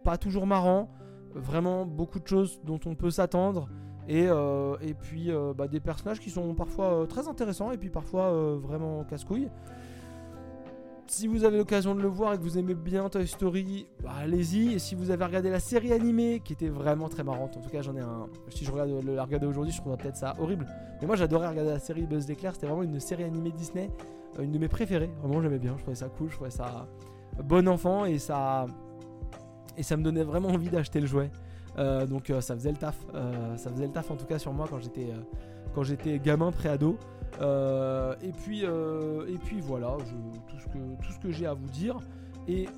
[0.05, 0.90] pas toujours marrant.
[1.35, 3.69] Vraiment beaucoup de choses dont on peut s'attendre.
[4.09, 7.79] Et, euh, et puis euh, bah, des personnages qui sont parfois euh, très intéressants et
[7.79, 9.49] puis parfois vraiment casse-couilles.
[11.07, 14.11] Si vous avez l'occasion de le voir et que vous aimez bien Toy Story, bah,
[14.21, 14.75] allez-y.
[14.75, 17.69] Et si vous avez regardé la série animée qui était vraiment très marrante, en tout
[17.69, 18.27] cas j'en ai un.
[18.49, 20.66] Si je regarde le, la regarder aujourd'hui, je trouverais peut-être ça horrible.
[21.01, 23.90] Mais moi j'adorais regarder la série Buzz l'éclair, c'était vraiment une série animée Disney,
[24.40, 25.11] une de mes préférées.
[25.21, 26.88] Vraiment j'aimais bien, je trouvais ça cool, je trouvais ça
[27.45, 28.66] bon enfant et ça
[29.77, 31.31] et ça me donnait vraiment envie d'acheter le jouet.
[31.79, 34.39] Euh, donc euh, ça faisait le taf, Euh, ça faisait le taf en tout cas
[34.39, 34.67] sur moi
[35.75, 36.99] quand j'étais gamin pré-ado.
[37.41, 39.97] Et puis et puis voilà,
[40.49, 41.99] tout ce que tout ce que j'ai à vous dire
[42.49, 42.69] et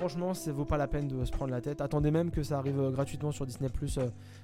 [0.00, 1.82] franchement, ça vaut pas la peine de se prendre la tête.
[1.82, 3.98] Attendez même que ça arrive euh, gratuitement sur Disney Plus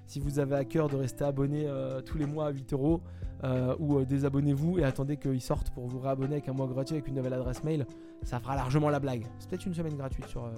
[0.07, 3.01] si vous avez à cœur de rester abonné euh, tous les mois à 8 euros
[3.43, 6.95] euh, ou euh, désabonnez-vous et attendez qu'ils sortent pour vous réabonner avec un mois gratuit
[6.97, 7.87] avec une nouvelle adresse mail.
[8.23, 9.27] Ça fera largement la blague.
[9.39, 10.51] C'est peut-être une semaine gratuite sur, euh,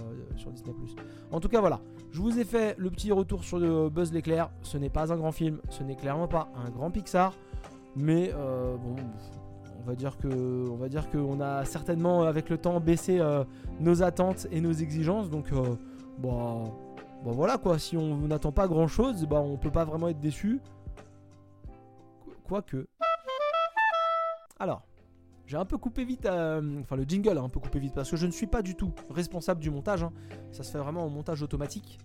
[0.53, 0.75] Disney.
[1.31, 1.81] En tout cas, voilà.
[2.11, 4.51] Je vous ai fait le petit retour sur le Buzz l'éclair.
[4.63, 7.35] Ce n'est pas un grand film, ce n'est clairement pas un grand Pixar,
[7.95, 8.97] mais euh, bon,
[9.79, 10.77] on va dire que, on
[11.11, 13.45] qu'on a certainement avec le temps baissé euh,
[13.81, 15.31] nos attentes et nos exigences.
[15.31, 15.77] Donc, euh,
[16.19, 16.57] bah,
[17.25, 17.79] bah voilà quoi.
[17.79, 20.61] Si on n'attend pas grand chose, bah on peut pas vraiment être déçu.
[22.25, 22.87] Qu- Quoique.
[24.59, 24.83] Alors.
[25.47, 28.11] J'ai un peu coupé vite, euh, enfin le jingle a un peu coupé vite parce
[28.11, 30.03] que je ne suis pas du tout responsable du montage.
[30.03, 30.13] hein.
[30.53, 31.99] Ça se fait vraiment en montage automatique.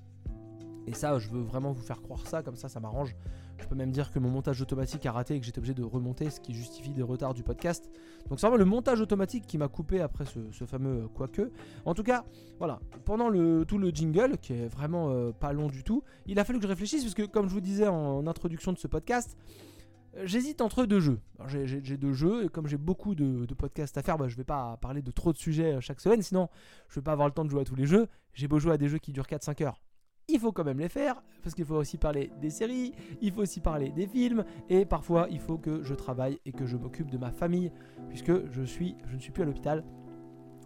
[0.88, 3.13] Et ça, je veux vraiment vous faire croire ça, comme ça, ça m'arrange.
[3.59, 5.83] Je peux même dire que mon montage automatique a raté et que j'étais obligé de
[5.83, 7.89] remonter, ce qui justifie des retards du podcast.
[8.29, 11.51] Donc c'est vraiment le montage automatique qui m'a coupé après ce, ce fameux euh, quoique.
[11.85, 12.25] En tout cas,
[12.59, 13.31] voilà, pendant
[13.65, 16.63] tout le jingle, qui est vraiment euh, pas long du tout, il a fallu que
[16.63, 19.37] je réfléchisse parce que, comme je vous disais en introduction de ce podcast,
[20.15, 21.19] euh, J'hésite entre deux jeux.
[21.47, 24.77] J'ai deux jeux et comme j'ai beaucoup de, podcasts à faire, bah, je vais pas
[24.77, 26.49] parler de trop de sujets chaque semaine, sinon
[26.89, 28.07] je vais pas avoir le temps de jouer à tous les jeux.
[28.33, 29.81] j'ai beau jouer à des jeux qui durent 4-5 heures,
[30.27, 33.41] il faut quand même les faire, parce qu'il faut aussi parler des séries, il faut
[33.41, 37.09] aussi parler des films, et parfois il faut que je travaille et que je m'occupe
[37.09, 37.71] de ma famille,
[38.09, 39.83] puisque je, suis, je ne suis plus à l'hôpital.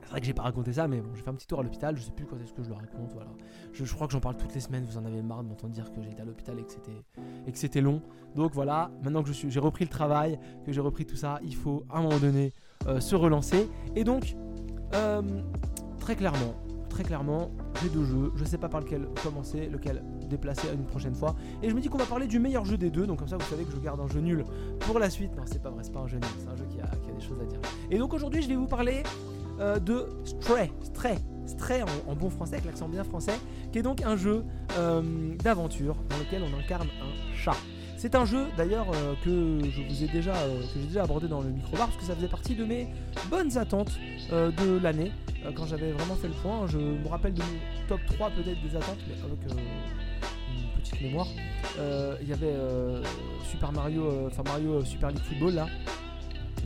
[0.04, 1.64] C'est vrai que j'ai pas raconté ça, mais bon, j'ai fait un petit tour à
[1.64, 3.32] l'hôpital, je sais plus quand est-ce que je le raconte, voilà.
[3.74, 5.92] Je, crois que j'en parle toutes les semaines, vous en avez marre de m'entendre dire
[5.92, 7.04] que j'étais à l'hôpital et que c'était
[7.46, 8.02] et que c'était long.
[8.34, 11.84] Donc voilà, maintenant que j'ai repris le travail, que j'ai repris tout ça, il faut
[11.90, 12.54] à un moment donné
[12.88, 13.70] euh, se relancer.
[13.96, 14.38] Et donc,
[14.94, 15.22] euh,
[16.00, 16.56] très clairement,
[16.98, 20.86] très clairement, j'ai deux jeux, je sais pas par lequel commencer, lequel déplacer à une
[20.86, 21.36] prochaine fois.
[21.62, 23.38] Et je me dis qu'on va parler du meilleur jeu des deux, donc comme ça
[23.38, 24.44] vous savez que je garde un jeu nul
[24.80, 25.30] pour la suite.
[25.38, 27.22] Non, c'est pas vrai, c'est pas un jeu nul, c'est un jeu qui a, des
[27.22, 27.60] choses à dire.
[27.92, 29.04] Et donc aujourd'hui, je vais vous parler
[29.60, 33.38] euh, de Stray, Stray, Stray en, bon français, avec l'accent bien français,
[33.72, 34.44] qui est donc un jeu
[34.80, 35.04] euh,
[35.36, 37.58] d'aventure dans lequel on incarne un chat.
[37.98, 41.42] C'est un jeu d'ailleurs euh, que je vous ai déjà, que j'ai déjà abordé dans
[41.42, 42.88] le micro-bar parce que ça faisait partie de mes
[43.30, 43.98] bonnes attentes
[44.32, 45.12] de l'année
[45.56, 46.68] quand j'avais vraiment fait le point.
[46.68, 51.28] Je me rappelle de mon top 3 peut-être des attentes, mais avec une petite mémoire.
[52.22, 52.54] Il y avait
[53.50, 55.68] Super Mario, enfin Mario Super League Football là,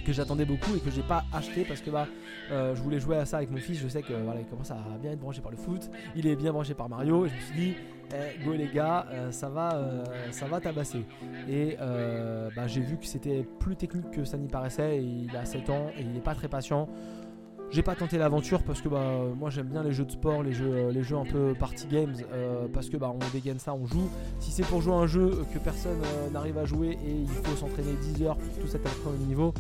[0.02, 2.08] que j'attendais beaucoup et que j'ai pas acheté parce que bah
[2.52, 3.80] euh, je voulais jouer à ça avec mon fils.
[3.80, 5.90] Je sais que voilà, il commence à bien être branché par le foot.
[6.16, 7.26] Il est bien branché par Mario.
[7.26, 7.74] Et je me suis dit,
[8.14, 11.06] eh, go les gars, euh, ça va, euh, ça va tabasser.
[11.50, 15.02] Et bah, j'ai vu que c'était plus technique que ça n'y paraissait.
[15.02, 16.90] il a 7 ans et il n'est pas très patient.
[17.70, 20.52] J'ai pas tenté l'aventure parce que bah, moi j'aime bien les jeux de sport, les
[20.52, 22.14] jeux, les jeux un peu party games
[22.74, 24.10] parce que bah, on dégaine ça, on joue.
[24.40, 26.02] Si c'est pour jouer un jeu que personne
[26.34, 29.54] n'arrive à jouer et il faut s'entraîner 10 heures pour tout cet au niveau,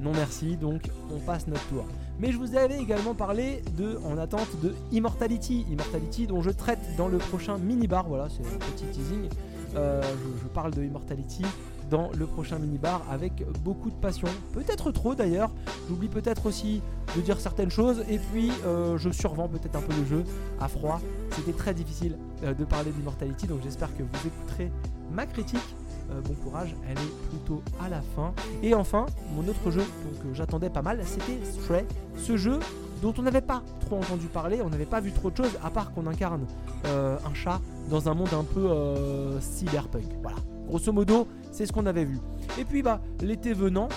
[0.00, 1.84] non merci, donc on passe notre tour.
[2.20, 6.80] Mais je vous avais également parlé de, en attente de Immortality, Immortality dont je traite
[6.96, 9.28] dans le prochain mini-bar, voilà c'est un petit teasing,
[9.76, 10.02] euh,
[10.42, 11.44] je, parle de Immortality
[11.90, 15.50] dans le prochain mini-bar avec beaucoup de passion, peut-être trop d'ailleurs,
[15.88, 16.82] j'oublie peut-être aussi
[17.16, 18.04] de dire certaines choses.
[18.08, 20.24] Et puis euh, je survends peut-être un peu le jeu
[20.60, 24.70] à froid, c'était très difficile euh, de parler d'Immortality donc j'espère que vous écouterez
[25.12, 25.74] ma critique
[26.10, 28.32] euh, bon courage, elle est plutôt à la fin.
[28.62, 29.82] Et enfin, mon autre jeu
[30.22, 31.84] que j'attendais pas mal, c'était Stray,
[32.16, 32.58] ce jeu
[33.02, 35.70] dont on n'avait pas trop entendu parler, on n'avait pas vu trop de choses, à
[35.70, 36.46] part qu'on incarne
[36.86, 40.04] euh, un chat dans un monde un peu euh, cyberpunk.
[40.22, 42.18] Voilà, grosso modo, c'est ce qu'on avait vu.
[42.58, 43.88] Et puis bah, l'été venant,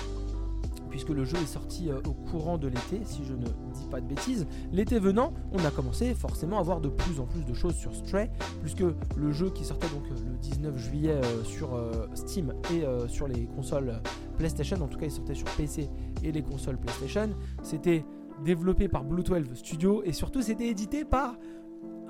[0.92, 4.00] puisque le jeu est sorti euh, au courant de l'été, si je ne dis pas
[4.00, 4.46] de bêtises.
[4.72, 7.96] L'été venant, on a commencé forcément à voir de plus en plus de choses sur
[7.96, 8.30] Stray,
[8.62, 8.84] puisque
[9.18, 11.70] le jeu qui sortait donc euh, le 19 juillet euh, sur
[12.14, 14.02] Steam et sur les consoles
[14.38, 15.90] PlayStation, en tout cas il sortait sur PC
[16.24, 17.30] et les consoles PlayStation,
[17.64, 18.04] c'était
[18.44, 21.38] développé par Blue 12 Studio et surtout c'était édité par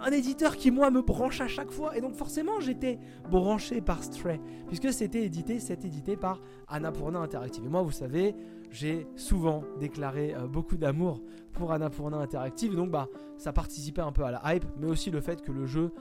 [0.04, 2.98] un éditeur qui moi me branche à chaque fois et donc forcément j'étais
[3.30, 7.66] branché par Stray puisque c'était édité, c'est édité par Annapurna Interactive.
[7.66, 8.36] Et moi vous savez,
[8.72, 11.22] j'ai souvent déclaré euh, beaucoup d'amour
[11.54, 12.76] pour Annapurna Interactive.
[12.76, 13.08] Donc bah
[13.38, 15.94] ça participait un peu à la hype mais aussi le fait que le jeu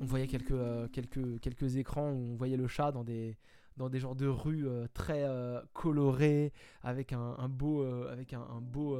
[0.00, 3.36] on voyait quelques, euh, quelques, quelques écrans où on voyait le chat dans des
[3.78, 5.26] dans des genres de rues euh, très
[5.72, 8.98] colorées avec un, beau avec un beau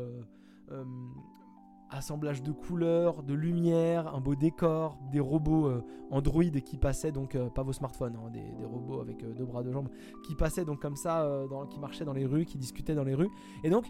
[1.92, 7.34] assemblage de couleurs, de lumière, un beau décor, des robots euh, Android qui passaient donc
[7.34, 9.88] euh, pas vos smartphones, hein, des, robots avec euh, deux bras, deux jambes
[10.26, 13.14] qui passaient donc comme ça, dans, qui marchaient dans les rues, qui discutaient dans les
[13.14, 13.30] rues.
[13.62, 13.86] Et donc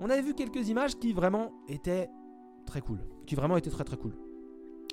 [0.00, 2.08] on avait vu quelques images qui vraiment étaient
[2.66, 4.14] très cool, qui vraiment étaient très très cool.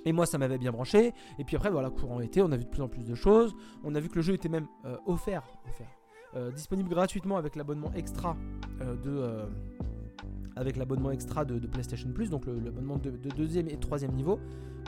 [0.07, 1.13] Et moi, ça m'avait bien branché.
[1.39, 3.55] Et puis après, voilà, courant été, on a vu de plus en plus de choses.
[3.83, 4.67] On a vu que le jeu était même
[5.07, 8.37] offert, offert disponible gratuitement avec l'abonnement extra
[8.79, 9.47] de
[10.55, 14.39] avec l'abonnement extra de, PlayStation Plus, donc l'abonnement de, deuxième et troisième niveau,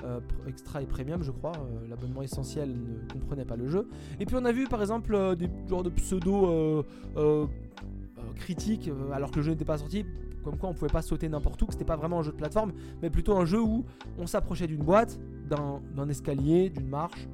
[0.03, 3.87] euh, extra et premium je crois, euh, l'abonnement essentiel ne comprenait pas le jeu.
[4.19, 6.85] Et puis on a vu par exemple euh, des genres de pseudo
[8.35, 10.05] critiques alors que le jeu n'était pas sorti,
[10.43, 12.37] comme quoi on pouvait pas sauter n'importe où, que c'était pas vraiment un jeu de
[12.37, 13.83] plateforme, mais plutôt un jeu où
[14.17, 17.27] on s'approchait d'une boîte, d'un escalier, d'une marche,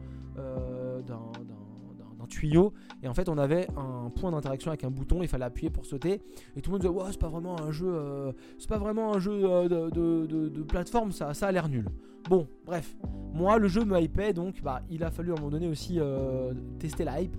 [2.27, 5.69] tuyau et en fait on avait un point d'interaction avec un bouton il fallait appuyer
[5.69, 6.21] pour sauter
[6.55, 9.13] et tout le monde disait ouais c'est pas vraiment un jeu euh, c'est pas vraiment
[9.13, 11.87] un jeu euh, de, plateforme ça, ça a l'air nul.
[12.29, 12.95] Bon bref
[13.33, 15.99] moi le jeu me hypait donc bah il a fallu à un moment donné aussi
[15.99, 17.35] euh, tester la hype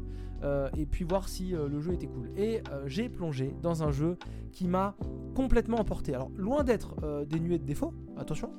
[0.77, 2.29] et puis voir si le jeu était cool.
[2.37, 4.19] Et j'ai plongé dans un jeu
[4.53, 4.95] qui m'a
[5.35, 6.15] complètement emporté.
[6.15, 8.51] Alors loin d'être dénué de défauts attention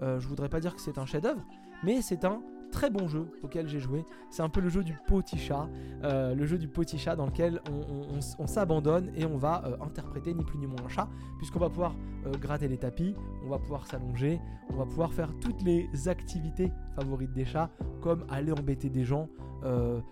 [0.00, 1.44] je voudrais pas dire que c'est un chef d'œuvre
[1.82, 4.04] mais c'est un très bon jeu auquel j'ai joué.
[4.30, 5.68] C'est un peu le jeu du petit chat,
[6.02, 10.34] euh, le jeu du petit chat dans lequel on, s'abandonne et on va euh, interpréter
[10.34, 11.08] ni plus ni moins un chat,
[11.38, 11.94] puisqu'on va pouvoir
[12.26, 16.72] euh, gratter les tapis, on va pouvoir s'allonger, on va pouvoir faire toutes les activités
[16.96, 19.28] favorites des chats, comme aller embêter des gens,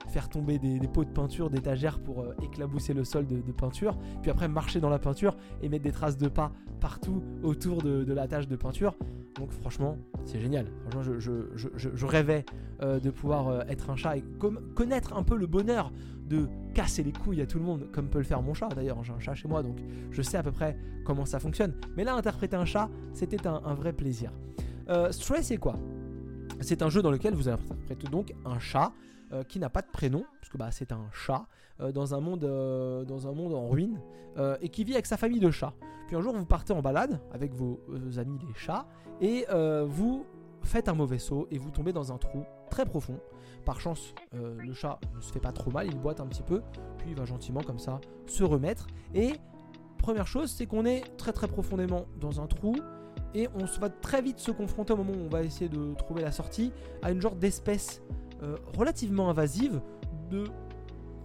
[0.06, 4.46] faire tomber des, pots de peinture d'étagère pour éclabousser le sol de, peinture, puis après
[4.46, 8.28] marcher dans la peinture et mettre des traces de pas partout autour de, de la
[8.28, 8.94] tâche de peinture.
[9.36, 10.66] Donc franchement, c'est génial.
[10.88, 12.44] Franchement, je, rêvais
[12.80, 14.24] de pouvoir être un chat et
[14.74, 15.92] connaître un peu le bonheur
[16.28, 18.68] de casser les couilles à tout le monde, comme peut le faire mon chat.
[18.68, 19.78] D'ailleurs, j'ai un chat chez moi, donc
[20.10, 21.74] je sais à peu près comment ça fonctionne.
[21.96, 24.32] Mais là, interpréter un chat, c'était un, vrai plaisir.
[25.10, 25.76] Stray, c'est quoi?
[26.60, 28.92] C'est un jeu dans lequel vous interprétez donc un chat
[29.32, 31.46] euh, qui n'a pas de prénom, puisque bah, c'est un chat,
[31.80, 34.00] euh, dans, un monde, euh, dans un monde en ruine,
[34.62, 35.74] et qui vit avec sa famille de chats.
[36.06, 37.78] Puis un jour, vous partez en balade avec vos,
[38.18, 38.86] amis les chats,
[39.20, 39.44] et
[39.86, 40.24] vous
[40.62, 43.20] faites un mauvais saut, et vous tombez dans un trou très profond.
[43.66, 46.62] Par chance, le chat ne se fait pas trop mal, il boite un petit peu,
[46.96, 48.86] puis il va gentiment comme ça se remettre.
[49.14, 49.34] Et
[49.98, 52.76] première chose, c'est qu'on est très très profondément dans un trou,
[53.34, 56.22] et on va très vite se confronter au moment où on va essayer de trouver
[56.22, 58.02] la sortie à une genre d'espèce
[58.42, 59.80] euh, relativement invasive
[60.30, 60.44] de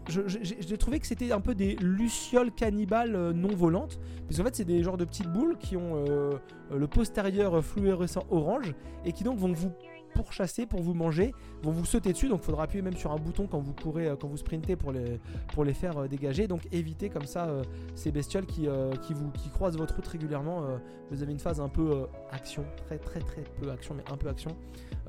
[0.08, 4.00] j'ai trouvé que c'était un peu des lucioles cannibales euh, non volantes.
[4.28, 6.34] Parce qu'en fait, c'est des genres de petites boules qui ont euh,
[6.72, 9.72] le postérieur fluorescent orange et qui donc vont vous
[10.16, 12.30] pour chasser, pour vous manger, vont vous sauter dessus.
[12.30, 14.76] Donc il faudra appuyer même sur un bouton quand vous courez, euh, quand vous sprintez
[14.76, 16.48] pour les, faire euh, dégager.
[16.48, 20.64] Donc évitez comme ça euh, ces bestioles qui, vous, qui croisent votre route régulièrement.
[21.12, 24.30] vous avez une phase un peu action, très très très peu action, mais un peu
[24.30, 24.56] action,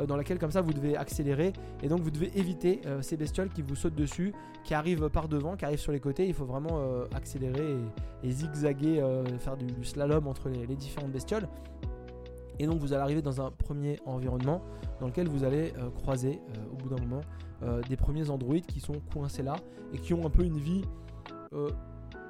[0.06, 1.52] dans laquelle comme ça vous devez accélérer.
[1.82, 5.56] Et donc vous devez éviter ces bestioles qui vous sautent dessus, qui arrivent par devant,
[5.56, 6.26] qui arrivent sur les côtés.
[6.26, 6.80] Il faut vraiment
[7.14, 7.76] accélérer
[8.24, 9.02] et, zigzaguer,
[9.38, 11.48] faire du, slalom entre les différentes bestioles.
[12.58, 14.62] Et donc vous allez arriver dans un premier environnement
[15.00, 17.20] dans lequel vous allez euh, croiser euh, au bout d'un moment
[17.62, 19.56] euh, des premiers androïdes qui sont coincés là
[19.92, 20.82] et qui ont un peu une vie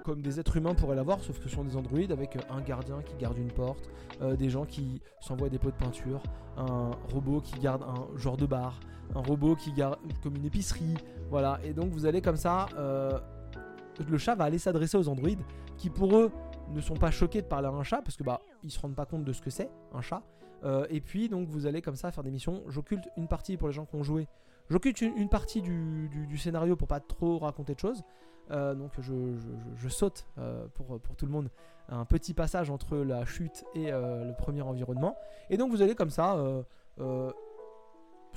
[0.04, 3.02] comme des êtres humains pourraient l'avoir, sauf que ce sont des androïdes avec un gardien
[3.02, 3.90] qui garde une porte,
[4.38, 6.22] des gens qui s'envoient des pots de peinture,
[6.56, 8.78] un robot qui garde un genre de bar,
[9.16, 10.94] un robot qui garde comme une épicerie,
[11.28, 11.58] voilà.
[11.64, 15.42] Et donc vous allez comme ça, le chat va aller s'adresser aux androïdes
[15.76, 16.30] qui pour eux
[16.70, 18.94] ne sont pas choqués de parler à un chat parce que bah ils se rendent
[18.94, 20.22] pas compte de ce que c'est un chat.
[20.64, 22.62] Euh, et puis donc vous allez comme ça faire des missions.
[22.68, 24.28] J'occulte une partie pour les gens qui ont joué.
[24.68, 28.02] J'occulte une, partie du, scénario pour pas trop raconter de choses.
[28.50, 31.50] Euh, donc je, saute euh, pour, pour tout le monde
[31.88, 35.16] un petit passage entre la chute et le premier environnement.
[35.50, 36.36] Et donc vous allez comme ça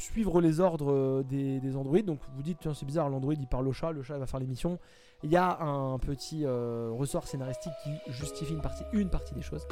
[0.02, 2.06] suivre les ordres des, des androïdes.
[2.06, 4.40] Donc vous dites tiens c'est bizarre l'androïde il parle au chat, le chat va faire
[4.40, 4.80] les missions.
[5.24, 9.42] Il y a un petit euh, ressort scénaristique qui justifie une partie, une partie des
[9.42, 9.68] choses.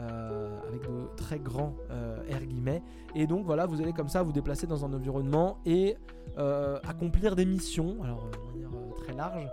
[0.00, 2.82] Euh, avec de très grands euh, R guillemets.
[3.14, 5.96] Et donc voilà, vous allez comme ça vous déplacer dans un environnement et
[6.88, 9.46] accomplir des missions, alors de manière très large,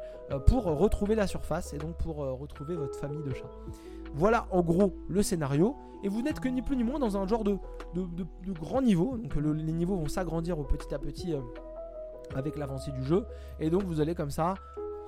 [0.47, 3.52] pour retrouver la surface et donc pour retrouver votre famille de chats.
[4.13, 5.75] Voilà en gros le scénario.
[6.04, 7.58] Et vous n'êtes que ni plus ni moins dans un genre de,
[7.93, 9.17] de, grand niveau.
[9.17, 11.36] Donc les niveaux vont s'agrandir au petit à petit
[12.34, 13.25] avec l'avancée du jeu.
[13.60, 14.54] Et donc vous allez comme ça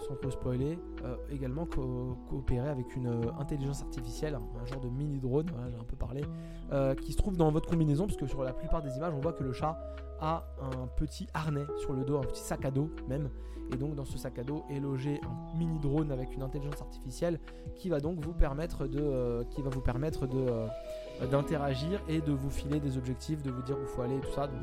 [0.07, 5.19] sans trop spoiler, euh, également coopérer avec une euh, intelligence artificielle, un genre de mini
[5.19, 6.23] drone, j'ai un peu parlé,
[6.71, 9.19] euh, qui se trouve dans votre combinaison, parce que sur la plupart des images, on
[9.19, 9.77] voit que le chat
[10.19, 13.29] a un petit harnais sur le dos, un petit sac à dos même,
[13.73, 16.81] et donc dans ce sac à dos est logé un mini drone avec une intelligence
[16.81, 17.39] artificielle
[17.75, 20.45] qui va donc vous permettre de, qui va vous permettre de
[21.27, 24.31] d'interagir et de vous filer des objectifs, de vous dire où faut aller, et tout
[24.31, 24.47] ça.
[24.47, 24.57] Donc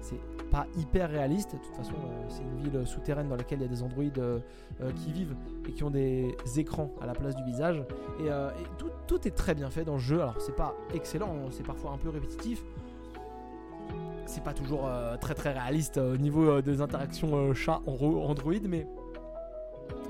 [0.00, 1.52] c'est pas hyper réaliste.
[1.52, 4.18] De toute façon, euh, c'est une ville souterraine dans laquelle il y a des androïdes
[4.18, 4.38] euh,
[4.80, 5.34] euh, qui vivent
[5.68, 7.82] et qui ont des écrans à la place du visage.
[8.20, 8.28] Et,
[9.06, 10.20] tout, est très bien fait dans le jeu.
[10.20, 12.62] Alors, c'est pas excellent, c'est parfois un peu répétitif.
[14.26, 14.88] C'est pas toujours
[15.20, 18.86] très très réaliste au niveau des interactions chat android, mais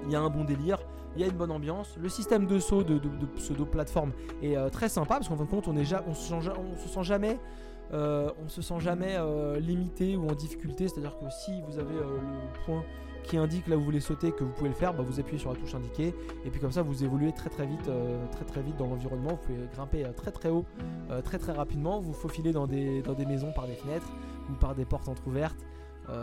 [0.05, 0.81] il y a un bon délire
[1.17, 1.97] il y a une bonne ambiance.
[2.01, 3.01] Le système de saut de,
[3.37, 7.39] pseudo-plateforme est très sympa parce qu'en fin de compte, on, est on se sent jamais
[7.93, 10.89] euh, on se sent jamais euh, limité ou en difficulté.
[10.89, 12.85] C'est-à-dire que si vous avez euh, le point
[13.25, 15.39] qui indique là où vous voulez sauter, que vous pouvez le faire, bah, vous appuyez
[15.39, 16.15] sur la touche indiquée
[16.47, 17.91] et puis comme ça vous évoluez très très vite,
[18.33, 19.31] très très vite dans l'environnement.
[19.31, 20.65] Vous pouvez grimper très très haut,
[21.25, 22.01] très très rapidement.
[22.01, 24.11] Vous des, dans des maisons par des fenêtres
[24.49, 25.59] ou par des portes entrouvertes.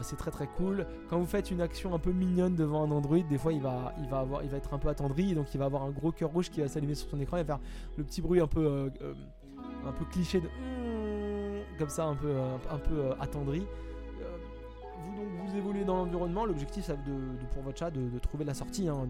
[0.01, 0.87] c'est très très cool.
[1.07, 3.93] Quand vous faites une action un peu mignonne devant un Android, des fois il va,
[4.01, 6.11] il va, avoir, il va être un peu attendri, donc il va avoir un gros
[6.11, 7.59] cœur rouge qui va s'allumer sur son écran et faire
[7.97, 8.89] le petit bruit un peu,
[9.85, 10.47] un peu cliché de
[11.77, 13.65] comme ça un peu, euh, un, peu euh, attendri.
[14.21, 14.37] Euh,
[14.99, 16.45] vous, donc, vous évoluez dans l'environnement.
[16.45, 19.07] L'objectif, c'est de, pour votre chat de, trouver la sortie, hein,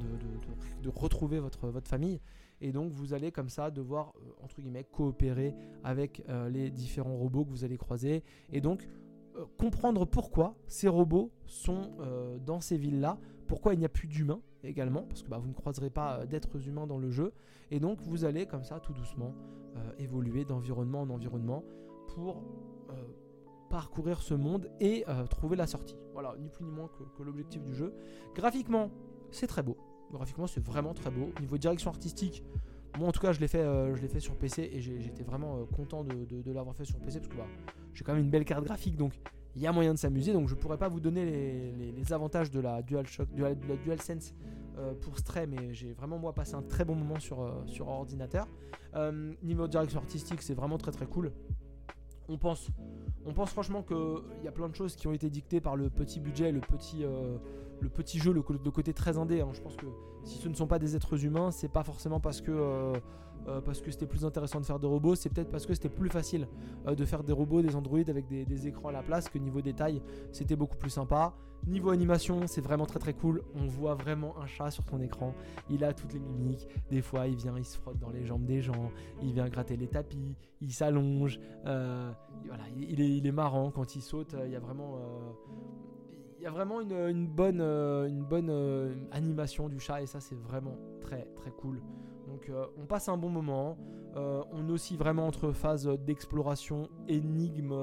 [0.81, 2.19] de, retrouver votre, votre famille.
[2.61, 4.13] Et donc, vous allez comme ça devoir,
[4.43, 8.23] entre guillemets, coopérer avec les différents robots que vous allez croiser.
[8.51, 8.87] Et donc,
[9.57, 11.91] comprendre pourquoi ces robots sont
[12.45, 13.17] dans ces villes-là,
[13.47, 16.68] pourquoi il n'y a plus d'humains également, parce que bah, vous ne croiserez pas d'êtres
[16.68, 17.32] humains dans le jeu.
[17.72, 19.34] Et donc, vous allez comme ça, tout doucement,
[19.99, 21.63] évoluer d'environnement en environnement
[22.07, 22.43] pour
[22.89, 23.03] euh,
[23.70, 25.97] parcourir ce monde et euh, trouver la sortie.
[26.13, 26.88] Voilà, ni plus ni moins
[27.18, 27.93] que, l'objectif du jeu.
[28.36, 28.91] Graphiquement,
[29.32, 29.78] c'est très beau.
[30.11, 31.32] Graphiquement, c'est vraiment très beau.
[31.41, 32.43] Niveau direction artistique,
[32.97, 35.66] Moi en tout cas je l'ai fait, je l'ai fait sur PC et j'étais vraiment
[35.66, 37.47] content de, l'avoir fait sur PC parce que bah,
[37.93, 39.13] j'ai quand même une belle carte graphique donc
[39.56, 40.34] il y a moyen de s'amuser.
[40.34, 44.34] Donc je pourrais pas vous donner les, avantages de la DualShock, de la, DualSense
[45.01, 48.47] pour Stray, mais j'ai vraiment moi passé un très bon moment sur, sur ordinateur.
[49.41, 51.32] niveau direction artistique, c'est vraiment très très cool.
[52.28, 52.70] On pense,
[53.26, 55.89] on pense franchement qu'il y a plein de choses qui ont été dictées par le
[55.89, 57.06] petit budget, le petit,
[57.82, 59.41] le petit jeu, le, côté très indé.
[59.41, 59.49] Hein.
[59.53, 59.86] Je pense que
[60.24, 62.93] si ce ne sont pas des êtres humains, c'est pas forcément parce que
[63.47, 65.73] euh, euh, parce que c'était plus intéressant de faire des robots, c'est peut-être parce que
[65.73, 66.47] c'était plus facile
[66.87, 69.61] euh, de faire des robots, des androïdes avec des, écrans à la place que niveau
[69.61, 71.33] détail, c'était beaucoup plus sympa.
[71.67, 73.41] Niveau animation, c'est vraiment très très cool.
[73.55, 75.33] On voit vraiment un chat sur ton écran.
[75.69, 76.67] Il a toutes les mimiques.
[76.91, 78.91] Des fois, il vient, il se frotte dans les jambes des gens.
[79.23, 80.35] Il vient gratter les tapis.
[80.61, 81.39] Il s'allonge.
[81.63, 84.35] voilà, il est, il est marrant quand il saute.
[84.45, 84.99] Il y a vraiment
[86.45, 90.35] y a vraiment une, bonne, une bonne euh, euh, animation du chat et ça c'est
[90.35, 91.81] vraiment très très cool.
[92.36, 93.77] Donc euh, on passe un bon moment.
[94.15, 97.73] on est aussi vraiment entre phases d'exploration, énigme,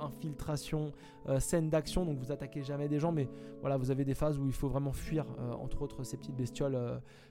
[0.00, 0.92] infiltration,
[1.38, 2.04] scène d'action.
[2.04, 3.28] Donc vous attaquez jamais des gens, mais
[3.60, 5.26] voilà, vous avez des phases où il faut vraiment fuir,
[5.60, 6.78] entre autres ces petites bestioles,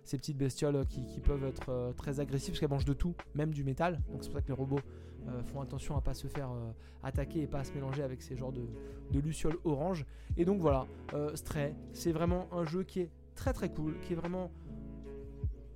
[0.04, 3.64] ces petites bestioles qui, peuvent être très agressives parce qu'elles mangent de tout, même du
[3.64, 4.00] métal.
[4.12, 4.80] Donc c'est pour ça que les robots
[5.28, 6.72] euh, font attention à pas se faire euh,
[7.04, 8.66] attaquer et pas se mélanger avec ces genres de,
[9.12, 10.06] de lucioles orange.
[10.36, 14.14] Et donc voilà, euh, Stray, c'est vraiment un jeu qui est très très cool, qui
[14.14, 14.52] est vraiment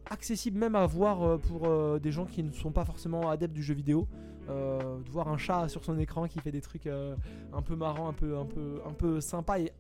[0.10, 3.74] accessible même à voir pour des gens qui ne sont pas forcément adeptes du jeu
[3.74, 4.08] vidéo.
[4.48, 8.14] de voir un chat sur son écran qui fait des trucs un peu marrants, un
[8.14, 9.72] peu, un peu, un peu sympa et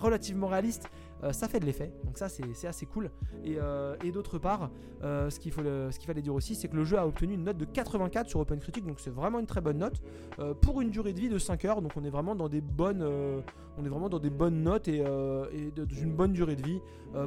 [0.00, 1.92] relativement réaliste, euh, ça fait de l'effet.
[2.04, 3.10] Donc ça c'est assez cool.
[3.44, 4.70] Et, euh, d'autre part,
[5.02, 7.64] euh, ce qu'il fallait dire aussi, c'est que le jeu a obtenu une note de
[7.64, 10.02] 84 sur OpenCritic, donc c'est vraiment une très bonne note
[10.60, 11.82] pour une durée de vie de 5 heures.
[11.82, 14.98] Donc on est vraiment dans des bonnes, on est vraiment dans des bonnes notes et,
[14.98, 16.80] et dans une bonne durée de vie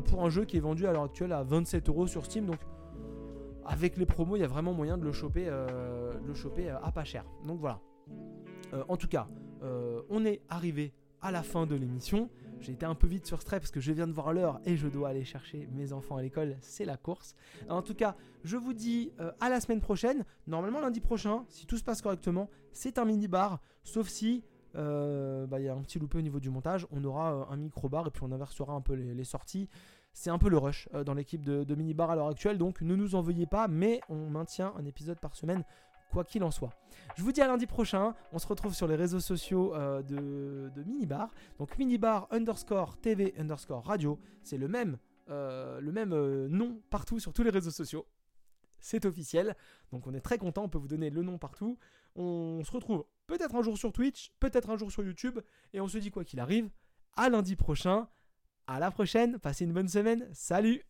[0.06, 2.46] pour un jeu qui est vendu à l'heure actuelle à 27 euros sur Steam.
[2.46, 2.60] Donc
[3.66, 7.04] avec les promos, il y a vraiment moyen de le choper, le choper à pas
[7.04, 7.26] cher.
[7.46, 7.80] Donc voilà.
[8.88, 9.28] en tout cas,
[10.10, 12.30] on est arrivé à la fin de l'émission.
[12.62, 14.78] J'ai été un peu vite sur Stray parce que je viens de voir l'heure et
[14.78, 16.58] je dois aller chercher mes enfants à l'école.
[16.62, 17.36] C'est la course.
[17.70, 20.24] En tout cas, je vous dis euh, à la semaine prochaine.
[20.46, 23.60] Normalement, lundi prochain, si tout se passe correctement, c'est un mini-bar.
[23.84, 24.44] Sauf si
[24.76, 26.86] euh, bah, il y a un petit loupé au niveau du montage.
[26.92, 29.68] On aura euh, un micro-bar et puis on inversera un peu les, sorties.
[30.14, 32.60] C'est un peu le rush dans l'équipe de, de mini-bar à l'heure actuelle.
[32.60, 35.64] Donc ne nous en veuillez pas, mais on maintient un épisode par semaine
[36.12, 36.72] quoi qu'il en soit.
[37.16, 38.14] Je vous dis à lundi prochain.
[38.32, 41.32] On se retrouve sur les réseaux sociaux euh, de, Minibar.
[41.58, 44.20] Donc Minibar underscore TV underscore radio.
[44.44, 44.98] C'est le même,
[45.30, 48.06] euh, euh, nom partout sur tous les réseaux sociaux.
[48.80, 49.56] C'est officiel.
[49.92, 50.64] Donc on est très content.
[50.64, 51.78] On peut vous donner le nom partout.
[52.16, 55.40] On se retrouve peut-être un jour sur Twitch, peut-être un jour sur YouTube.
[55.74, 56.70] Et on se dit quoi qu'il arrive.
[57.16, 58.08] À lundi prochain.
[58.68, 59.40] À la prochaine.
[59.40, 60.28] Passez une bonne semaine.
[60.34, 60.84] Salut